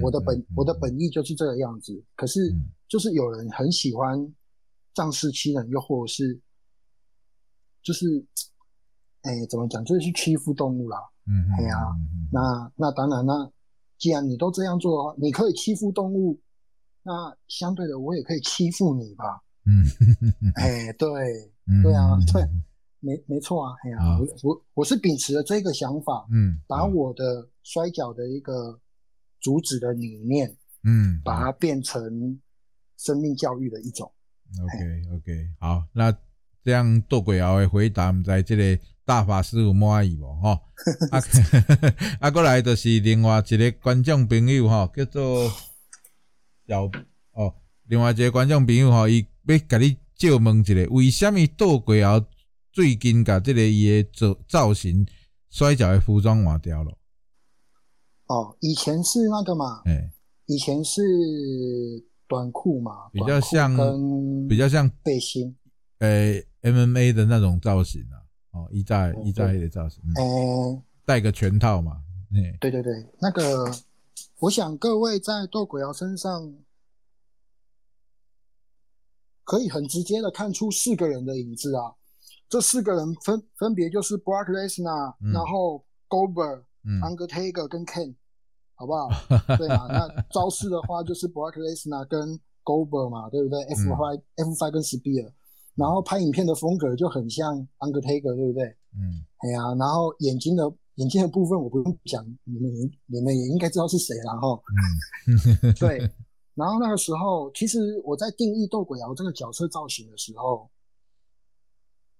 [0.03, 2.03] 我的本我的本意就是这个样子。
[2.15, 2.55] 可是，
[2.89, 4.35] 就是有人很喜欢。
[4.97, 6.41] 仗势欺人，又或者是，
[7.83, 8.25] 就是，
[9.23, 9.85] 哎，怎么讲？
[9.85, 10.97] 就是去欺负动物啦。
[11.27, 11.77] 嗯，哎呀，
[12.31, 13.51] 那那当然，那
[13.99, 16.41] 既然你都这样做的话，你可以欺负动物，
[17.03, 19.43] 那相对的，我也可以欺负你吧。
[19.67, 19.85] 嗯，
[20.57, 21.09] 哎，对，
[21.83, 22.43] 对啊，对，
[23.01, 28.79] 没没错啊，哎呀、啊我我我是秉持了这个想法，嗯，把我的摔跤的一个
[29.41, 30.55] 主旨的理念，
[30.85, 32.39] 嗯，把它变成
[32.99, 34.11] 生命教育的一种。
[34.63, 36.17] OK OK，好，那
[36.63, 40.51] 这样斗鬼瑶的回答，毋知这个大法师有满意无吼？
[41.11, 41.21] 啊，
[42.21, 45.51] 啊，过来就是另外一个观众朋友哈，叫做
[46.67, 46.85] 小
[47.33, 47.55] 哦，
[47.87, 52.25] 另外一个观众朋友吼，伊要甲你借问一下，为什么斗鬼瑶
[52.73, 55.07] 最近甲这个伊的造造型
[55.51, 56.93] 摔跤的服装换掉了？
[58.27, 60.11] 哦，以前是那个嘛，诶、
[60.47, 61.03] 以前是
[62.27, 63.77] 短裤嘛，比较像
[64.49, 65.55] 比较像背心。
[65.99, 68.17] 呃 MMA 的那种造型啊，
[68.53, 70.75] 哦，一在嗯一在的造型，嗯。
[70.77, 72.01] 诶、戴个拳套嘛，
[72.35, 73.71] 诶、对对对，那个，
[74.41, 76.51] 我想各位在斗鬼瑶身上
[79.45, 81.93] 可以很直接的看出四个人的影子啊。
[82.49, 88.15] 这四个人分分别就是 Brock Lesnar，、嗯然后 Goldberg、嗯 Undertaker 跟 Ken，
[88.75, 89.09] 好不好？
[89.57, 89.87] 对嘛？
[89.89, 95.33] 那招式的话就是 Brock Lesnar 跟 Goldberg 嘛，对不对？F five、F five 跟 Spear，
[95.75, 98.65] 然后拍影片的风格就很像 Undertaker，对不对？
[98.97, 104.61] 嗯哎呀，然后眼睛的眼睛的部分我不用讲，你们也你们也应该知道是谁了哈。
[105.27, 105.99] 嗯 对，
[106.55, 110.71] 然后那个时候，其实我在定义斗鬼瑶这个角色造型的时候，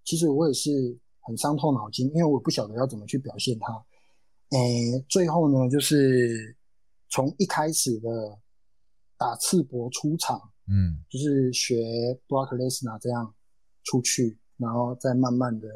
[0.05, 3.87] 其实我也是很伤透脑筋，因为我不晓得要怎么去表现它。
[4.51, 6.57] 诶，最后呢，就是
[7.09, 8.39] 从一开始的
[9.17, 11.77] 打赤膊出场，嗯就是学
[12.29, 13.35] Brock Lesnar 这样
[13.85, 15.69] 出去，然后再慢慢的、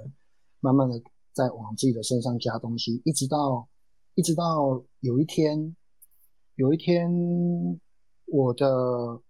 [0.61, 1.01] 慢慢的
[1.33, 3.69] 再往自己的身上加东西，一直到
[4.15, 5.77] 一直到有一天，
[6.57, 7.09] 有一天
[8.31, 9.21] 我的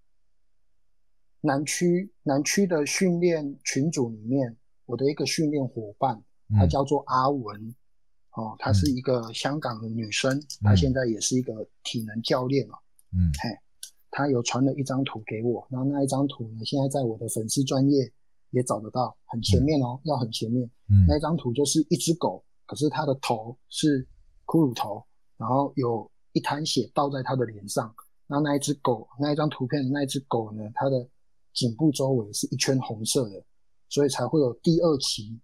[1.41, 7.75] 南区南区的训练群组里面，我的一个训练伙伴，她嗯叫做阿文。
[8.33, 12.75] 哦，她是一个香港的女生，她现在也是一个体能教练哦。
[13.13, 13.51] 嗯嘿，
[14.11, 18.13] 她有传了一张图给我，然后那一张图呢，现在在我的粉丝专业
[18.51, 20.69] 也找得到，很前面哦，要很前面。
[20.89, 24.07] 嗯那一张图就是一只狗，可是它的头是
[24.47, 25.05] 骷髅头，
[25.37, 27.95] 然后有一滩血倒在它的脸上。
[28.29, 31.09] 那那一只狗，那一张图片的那一只狗呢，它的
[31.53, 33.43] 颈部周围是一圈红色的，
[33.89, 35.41] 所以才会有第二期，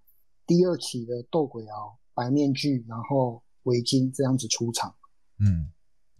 [0.46, 4.94] 第二期的斗鬼獒白面具，然后围巾这样子出场。
[5.40, 5.72] 嗯，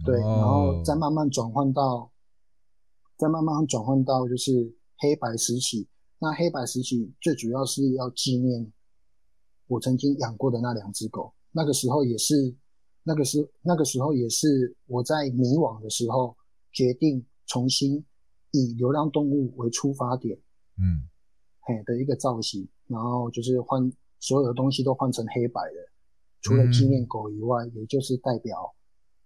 [0.04, 2.10] 对，哦然后再慢慢转换到，
[3.16, 5.86] 再慢慢转换到就是黑白时期。
[6.18, 8.72] 那黑白时期最主要是要纪念
[9.66, 11.34] 我曾经养过的那两只狗。
[11.52, 12.56] 那个时候也是，
[13.02, 16.34] 那个时那个时候也是我在迷惘的时候，
[16.74, 18.04] 决定重新
[18.50, 20.36] 以流浪动物为出发点，
[20.76, 21.08] 嗯。
[21.66, 25.76] 嘿的一个造型，然后就是换所有的东西都换成黑白的，
[26.42, 28.74] 除了纪念狗以外，也就是代表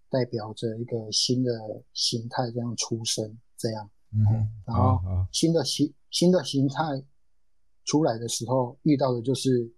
[0.09, 1.51] 代表着一个新的
[1.92, 4.22] 形态这样出生，这样嗯，
[4.64, 5.01] 然后
[5.32, 6.84] 新的形新的形态
[7.84, 9.68] 出来的时候，遇到的就是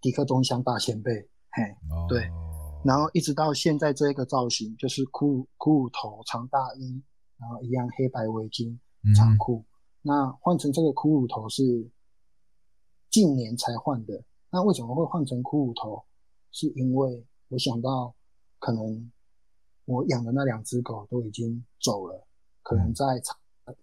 [0.00, 1.12] 迪克东乡大前辈，
[1.50, 2.26] 嘿，哦对。
[2.82, 7.02] 然后一直到现在这个造型，就是骷髅骷髅头长大衣，
[7.38, 9.64] 然后一样黑白围巾嗯长裤。
[10.02, 11.90] 那换成这个骷髅头是
[13.10, 14.24] 近年才换的。
[14.50, 16.04] 那为什么会换成骷髅头？
[16.52, 18.14] 是因为我想到
[18.58, 19.12] 可能
[19.84, 22.26] 我养的那两只狗都已经走了，
[22.62, 23.34] 可能在彩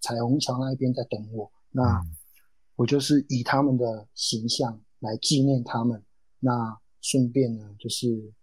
[0.01, 1.51] 彩虹桥那边在等我。
[1.69, 2.15] 那嗯
[2.75, 6.03] 我就是以他们的形象来纪念他们，
[6.39, 8.33] 那顺便呢就是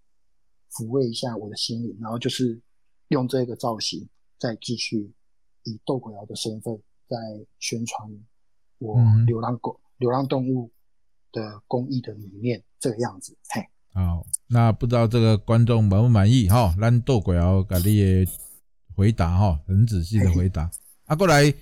[0.70, 2.62] 抚慰一下我的心灵，然后就是
[3.08, 4.08] 用这个造型
[4.40, 5.12] 再继续
[5.64, 6.74] 以斗鬼瑶的身份
[7.06, 7.16] 在
[7.58, 8.08] 宣传
[8.78, 10.72] 我嗯流浪狗、流浪动物
[11.30, 13.36] 的公益的理念，这个样子。
[13.50, 13.60] 嘿，
[13.92, 16.74] 好，那不知道这个观众满不满意哈？
[16.80, 18.32] 咱斗鬼瑶给你的
[18.96, 20.70] 回答哈，很仔细的回答。
[21.04, 21.52] 啊，过来，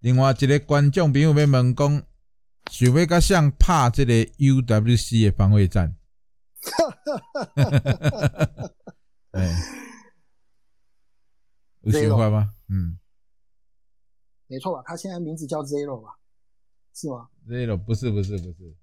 [0.00, 2.02] 另外一个观众朋友要问讲，
[2.70, 5.94] 想要甲像拍这个 UWC 的防卫战，
[9.30, 9.56] 哎，
[11.82, 12.50] 有想法吗？
[12.68, 12.98] 嗯，
[14.46, 14.82] 没错吧？
[14.86, 16.10] 他现在名字叫 Zero 吧？
[16.94, 18.74] 是吗？Zero 不是不是不是，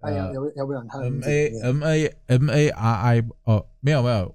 [0.00, 4.34] 哎呀，呃要不要不然他 M A M A M A R I 哦，没有没有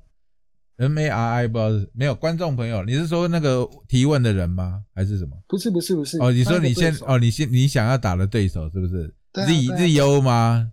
[0.77, 4.85] M A R I 不知道是没有观众朋友，你是说那个提问的人吗？
[4.93, 5.35] 还是什么？
[5.47, 10.71] 不是不是不是哦，你说你现哦，你现你想要打的对手是不是对啊 Z Z O 吗？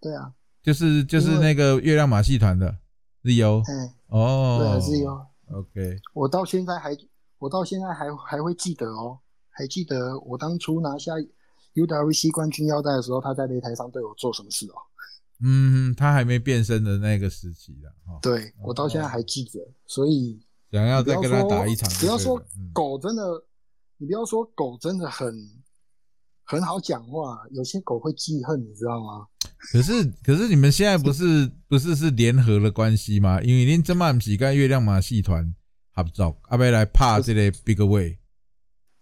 [0.00, 0.32] 对啊，
[0.62, 2.78] 就是就是那个月亮马戏团的
[3.24, 5.26] Z O 嗯，哦，对啊，Zero。
[5.52, 6.96] OK，我到现在还，
[7.38, 9.18] 我到现在还还会记得哦，
[9.50, 11.12] 还记得我当初拿下
[11.74, 14.74] UWC 冠军腰带的时候，他在擂台上对我做什么事哦？
[15.44, 18.18] 嗯，他还没变身的那个时期的哈。
[18.22, 20.40] 对我到现在还记得，所以
[20.70, 22.40] 想要再跟他打一场，不要说
[22.72, 23.44] 狗真的，
[23.96, 25.34] 你不要说狗真的很
[26.44, 29.26] 很好讲话，有些狗会记恨，你知道吗？
[29.70, 33.40] 可是可是你们现在不是 不是是联合的关系吗？
[33.42, 35.54] 因为您这么是跟月亮马戏团
[35.94, 38.18] 合作，阿贝来拍这个 Big Way，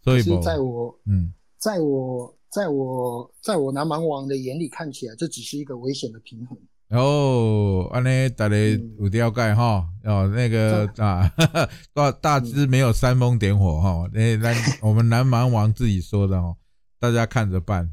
[0.05, 6.59] 所以在我嗯，在我在我在我南蛮王的眼里看起来，这只是一个危险的平衡。
[6.91, 11.33] 哦，安尼大家有了解哈，哦那个啊，
[11.95, 14.53] 大大致没有煽风点火哈，那那
[14.83, 16.57] 我们南蛮王自己说的哦，
[16.99, 17.89] 大家看着办。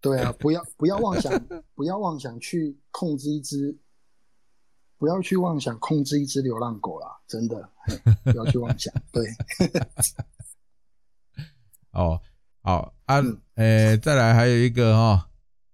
[0.00, 1.32] 对啊， 不要不要妄想，
[1.74, 3.76] 不要妄想去控制一只，
[4.96, 7.68] 不要去妄想控制一只流浪狗啦，真的
[8.24, 8.92] 不要去妄想。
[9.10, 9.26] 对，
[11.92, 12.20] 哦，
[12.62, 13.22] 好啊，
[13.54, 15.30] 诶，再来还有一个哈，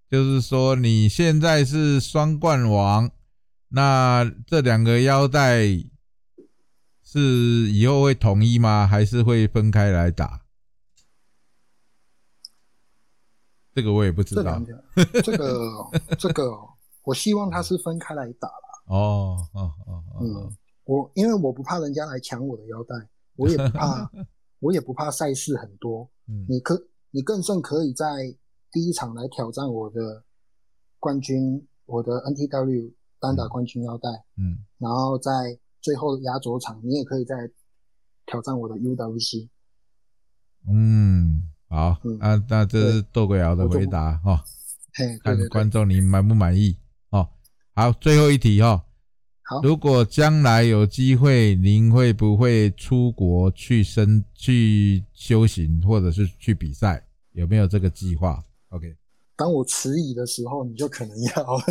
[0.09, 3.11] 就是说你现在是双冠王，
[3.69, 5.65] 那这两个腰带
[7.03, 7.19] 是
[7.71, 8.87] 以后会统一吗？
[8.87, 10.44] 还是会分开来打？
[13.75, 14.59] 这个我也不知道。
[15.21, 15.69] 这个
[16.17, 16.49] 这个，
[17.03, 18.53] 我希望他是分开来打了。
[18.87, 22.95] 哦哦哦嗯，我因为我不怕人家来抢我的腰带，
[23.35, 24.09] 我也不怕，
[24.61, 26.09] 我也不怕赛事很多。
[26.29, 28.05] 嗯，你可你更甚可以在
[28.71, 30.23] 第一场来挑战我的
[30.97, 34.09] 冠军，我的 NTW 单打冠军腰带。
[34.37, 37.51] 嗯，然后在最后的压轴场，你也可以在
[38.25, 39.49] 挑战我的 UWC。
[40.69, 41.51] 嗯。
[41.67, 44.43] 好，那那这是窦鬼尧的回答哈，
[45.23, 46.77] 看观众你满不满意
[47.09, 47.27] 哦？
[47.73, 48.83] 好，最后一题哈，
[49.41, 57.05] 好，如果将来有机会，您会不会出国去生去修行，或者是去比赛？
[57.33, 58.95] 有没有这个计划？OK，
[59.35, 61.61] 当我迟疑的时候，你就可能要。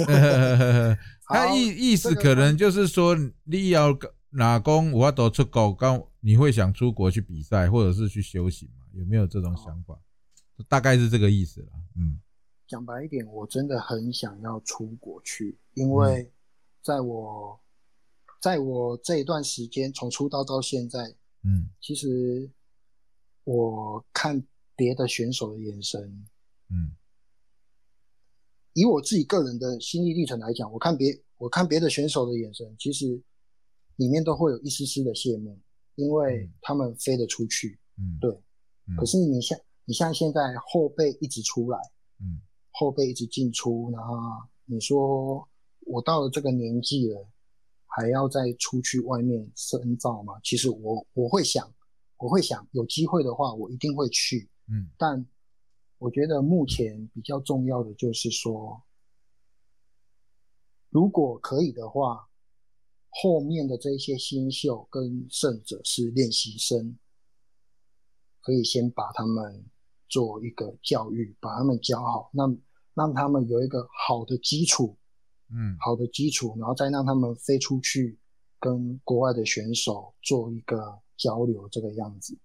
[1.26, 3.96] 他意意思可能就是说，你要
[4.30, 8.83] 哪公我要都出国，刚你会想出国去比赛，或者是去修行吗？
[8.94, 10.00] 有没有这种想法？
[10.68, 11.68] 大概是这个意思了。
[11.96, 12.20] 嗯，
[12.66, 16.32] 讲白一点，我真的很想要出国去，因为
[16.80, 17.60] 在我
[18.40, 22.48] 在我这一段时间，从出道到现在，嗯，其实
[23.42, 26.26] 我看别的选手的眼神，
[26.68, 26.94] 嗯，
[28.74, 33.20] 以我自己个人的心历历程来讲，我看别我看别的选手的眼神，其实
[33.96, 35.58] 里面都会有一丝丝的羡慕，
[35.96, 37.80] 因为他们飞得出去。
[37.96, 38.40] 嗯，对。
[38.96, 41.78] 可是你像你像现在后辈一直出来，
[42.20, 44.14] 嗯，后辈一直进出，然后
[44.66, 45.48] 你说
[45.80, 47.26] 我到了这个年纪了，
[47.86, 50.34] 还要再出去外面深造吗？
[50.42, 51.72] 其实我我会想，
[52.18, 55.26] 我会想有机会的话，我一定会去，嗯，但
[55.98, 58.82] 我觉得目前比较重要的就是说，
[60.90, 62.28] 如果可以的话，
[63.08, 66.98] 后面的这些新秀跟胜者是练习生。
[68.44, 69.64] 可以先把他们
[70.06, 72.56] 做一个教育，把他们教好，让
[72.92, 74.94] 让他们有一个好的基础，
[75.50, 78.18] 嗯，好的基础，然后再让他们飞出去
[78.60, 82.36] 跟国外的选手做一个交流，这个样子，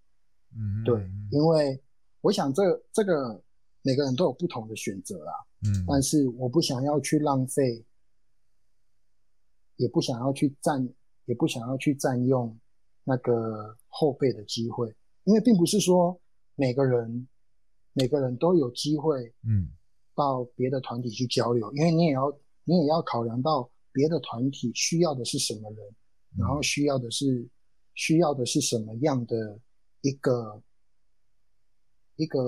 [0.55, 1.77] 嗯，对，因为
[2.21, 3.43] 我想这这个
[3.81, 5.33] 每个人都有不同的选择啦，
[5.65, 7.85] 嗯，但是我不想要去浪费，
[9.75, 10.87] 也不想要去占，
[11.25, 12.57] 也不想要去占用
[13.03, 14.95] 那个后辈的机会。
[15.23, 16.19] 因为并不是说
[16.55, 17.27] 每个人
[17.93, 19.69] 每个人都有机会，嗯，
[20.15, 22.31] 到别的团体去交流，因为你也要
[22.63, 25.79] 你也要考量到别的团体需要的是什么人，
[26.37, 27.47] 然后需要的是
[27.95, 29.59] 需要的是什么样的
[30.01, 30.61] 一个
[32.15, 32.39] 一个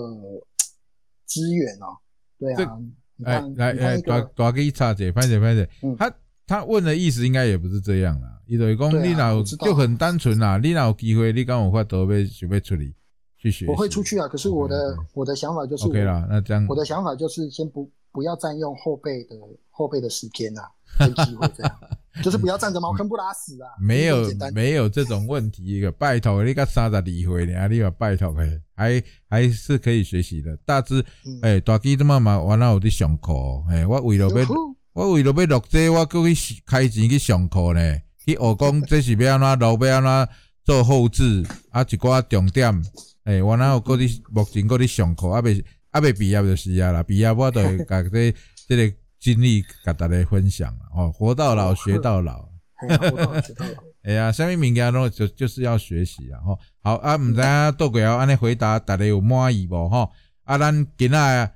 [1.26, 1.97] 资源哦，
[2.38, 2.80] 对啊，
[3.24, 6.13] 哎来哎，大大给插姐，拍姐拍姐，他
[6.51, 8.27] 他问的意思应该也不是这样啦。
[8.45, 10.59] 伊就讲，你老就很单纯啦。
[10.61, 12.93] 你老有机会，你刚有法都要准备处理
[13.37, 13.65] 去学。
[13.67, 19.37] 我会出去啊，可是我的我的想法就是，OK 啦，那这样我的想法就是先不不要占用后辈的
[19.69, 20.63] 后辈的时间呐，
[20.99, 21.73] 跟机会这样，
[22.21, 23.71] 就是不要占着茅坑不拉屎啊。
[23.79, 24.17] 没有
[24.53, 30.57] 没有这种问题，一个拜托你个三十二岁呢，你要拜托嘿，还还是可以学习的。
[30.65, 31.01] 大致
[31.41, 33.31] 哎，大几这么嘛，我那有在上课，
[33.69, 34.45] 哎，我为了要
[34.93, 37.97] 我为了要录这，我过去开钱去上课呢。
[38.25, 42.83] 去学讲这是要安怎路要安怎做后置，啊一寡重点，
[43.23, 48.33] 诶，我哪有搁伫目前搁伫上课，啊未啊未毕业就是啊啦，毕业我都会甲这
[48.67, 52.47] 这个经历甲大家分享哦，活到老学到老，
[54.03, 56.59] 哎呀，啥物物件拢就就是要学习啊吼。
[56.83, 60.11] 好啊，毋知影倒过后安尼回答大家有满意无吼？
[60.43, 61.53] 啊，咱今仔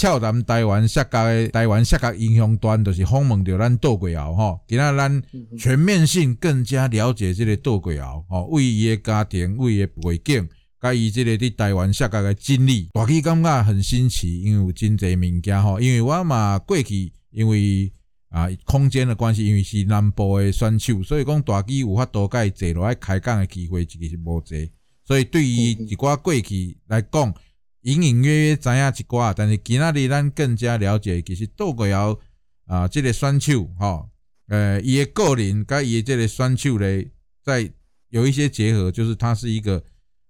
[0.00, 5.22] 俏南台湾下角的台湾下角英雄端，就是访问着咱倒轨后吼，今仔咱
[5.58, 10.48] 全面性更加了解这个倒轨后吼，为伊的家庭，为伊的背景，
[10.80, 17.92] 甲伊这个伫台湾下角的经历，大家感觉很新奇，因为有真侪物件吼，因为我嘛过去因为。
[18.30, 24.70] 啊，空间的关系，因为是南部的选手，所以讲大机有法度甲伊坐落来开讲的机会其实是无济，
[25.04, 27.34] 所以对于一寡过去来讲，
[27.82, 32.18] 隐隐约约知影一寡，但是今仔日咱更加了解，其实杜国尧
[32.66, 34.08] 啊，这个选手吼，
[34.48, 37.10] 呃，伊的个人甲伊这个选手咧，
[37.42, 37.70] 在
[38.08, 39.82] 有一些结合，就是他是一个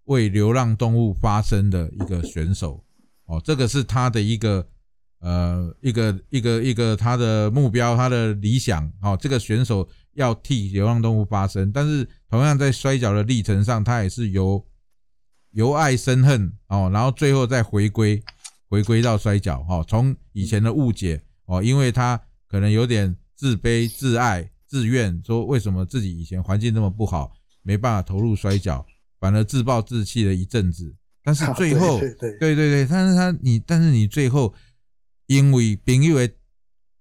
[0.04, 2.84] 为流浪动物发声的一个选手，
[3.26, 4.66] 哦，这个是他的一个。
[5.22, 14.64] 呃，一个一个一个他的目标，他的理想，哦，这个选手要替流浪动物发声，但是同样在摔跤的历程上，他也是由
[15.52, 18.22] 由爱生恨，哦，然后最后再回归
[18.68, 27.32] 回归到摔跤，哦，从以前的误解，哦，因为他可能有点自卑、自爱、自怨，说为什么自己以前环境那么不好，
[27.62, 28.84] 没办法投入摔跤，
[29.18, 34.54] 反而自暴自弃了一阵子，但是最后，对对对对，但是他你，但是你最后。
[35.26, 36.34] 因为朋友的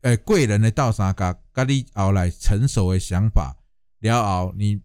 [0.02, 3.58] 诶贵人的倒三角，甲你后来成熟的想法
[4.02, 4.80] 了后，你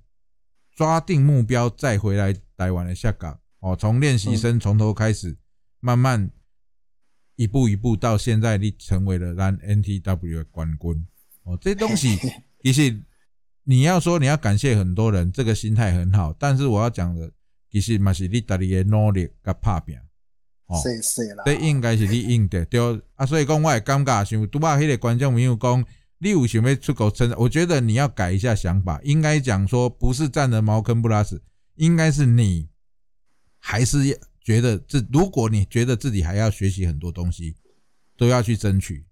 [0.74, 5.34] 抓定目标再回来台湾的下岗哦，从练习生从头开始，
[5.80, 6.30] 慢慢
[7.36, 11.06] 一步一步到现在，你成为了咱 NTW 的冠军
[11.44, 11.56] 哦。
[11.58, 12.18] 这东西
[12.62, 13.02] 其实
[13.62, 17.32] 你要说你要感谢很多人，这个心态很好，但是我要讲的
[17.70, 19.96] 其实嘛是你家己的努力甲拍拼。
[20.66, 20.78] 哦。
[21.46, 25.82] 这应该是你应的对啊，所以讲我也尴尬，像拄把迄个观众朋友讲，
[26.18, 31.40] 你有想要出口称，我觉得你要改一下想法，应该讲说不是占着茅坑不拉屎，
[31.76, 32.68] 应该是你
[33.66, 33.98] 还是
[34.42, 37.56] 觉得这，如果你觉得自己还要学习很多东西，
[38.14, 39.06] 都要去争取。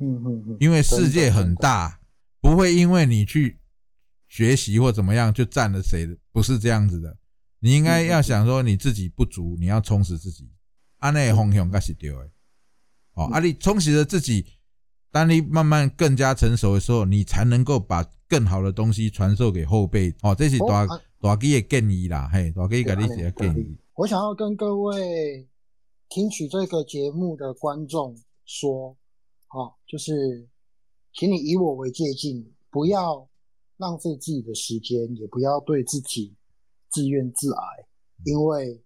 [0.00, 0.56] 嗯嗯嗯。
[0.58, 2.00] 因为世界很大，
[2.40, 3.60] 不会因为你去
[4.26, 7.16] 学习或怎么样就占了谁的，不是这样子的。
[7.60, 10.50] 你应该要想说你自己不足，你要充实自己，
[10.98, 12.30] 安内方向才是对的。
[13.12, 14.44] 哦，啊，你充实了自己，
[15.12, 20.12] 当你慢慢更加成熟的时候，你才能够把更好的东西传授给后辈。
[20.22, 20.84] 哦，这是大
[21.22, 23.76] 大基的建议啦，嘿，大基给你些建议。
[23.94, 25.48] 我想要跟各位
[26.08, 28.96] 听取这个节目的观众说，
[29.50, 30.48] 哦，就是，
[31.12, 33.28] 请你以我为借鉴，不要
[33.76, 36.34] 浪费自己的时间，也不要对自己。
[36.90, 37.86] 自怨自艾，
[38.24, 38.82] 因为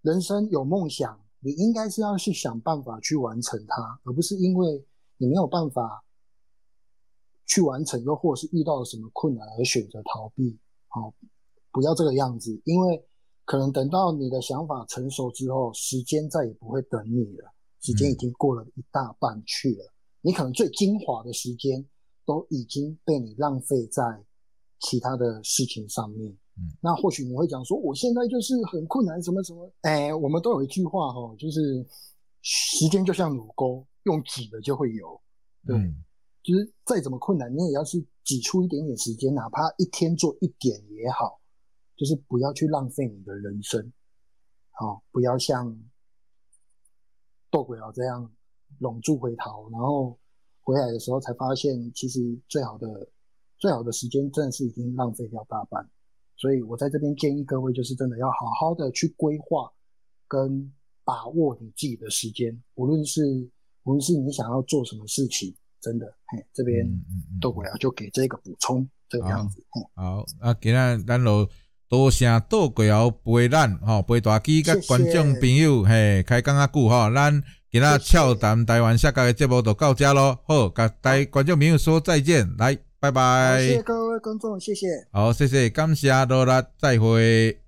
[0.00, 4.84] 人生有梦想，你应该是要去想办法去完成它，而不是因为
[5.18, 6.02] 你没有办法
[7.46, 10.58] 去完成，又或是遇到了什么困难而选择逃避。
[10.88, 11.12] 好，
[11.70, 13.04] 不要这个样子，因为
[13.44, 21.84] 可能等到你的想法成熟之后，时间再也不会等你了，时间已经过了一大半去了，你可能最精华的时间
[22.26, 24.02] 都已经被你浪费在
[24.80, 26.30] 其他的事情上面。
[26.60, 29.72] 嗯那或许你会讲说，我现在就是很困难，什么什么？
[29.82, 31.86] 哎，我们都有一句话哈，就是
[32.42, 35.20] 时间就像乳沟，用挤的就会有。
[35.64, 35.76] 对，
[36.42, 41.40] 就是再怎么困难，你也要是挤出一点点时间，哪怕一天做一点也好，
[41.96, 43.90] 就是不要去浪费你的人生。
[44.72, 45.74] 好，不要像
[47.50, 48.30] 斗鬼佬这样
[48.80, 50.18] 拢住回逃，然后
[50.60, 53.08] 回来的时候才发现，其实最好的
[53.56, 55.90] 最好的时间真的是已经浪费掉大半。
[56.36, 59.72] 所以我在这边建议各位，就是真的要好好的去规划
[60.28, 60.70] 跟
[61.02, 63.50] 把握你自己的时间，无论是
[63.84, 66.86] 无论是你想要做什么事情，真的，嘿，这边
[67.40, 69.62] 豆鬼啊就给这个补充这个样子。
[69.94, 71.48] 好，啊，今日咱就
[71.88, 82.78] 多谢豆鬼啊陪咱吼陪大机甲观众朋友嘿开讲啊久吼，咱今日俏谈台湾下个的节目就到这咯，好，甲大观众朋友说再见，来。
[83.00, 84.88] 拜拜，谢谢各位观众，谢谢。
[85.12, 87.67] 好，谢谢，感谢罗拉，再会。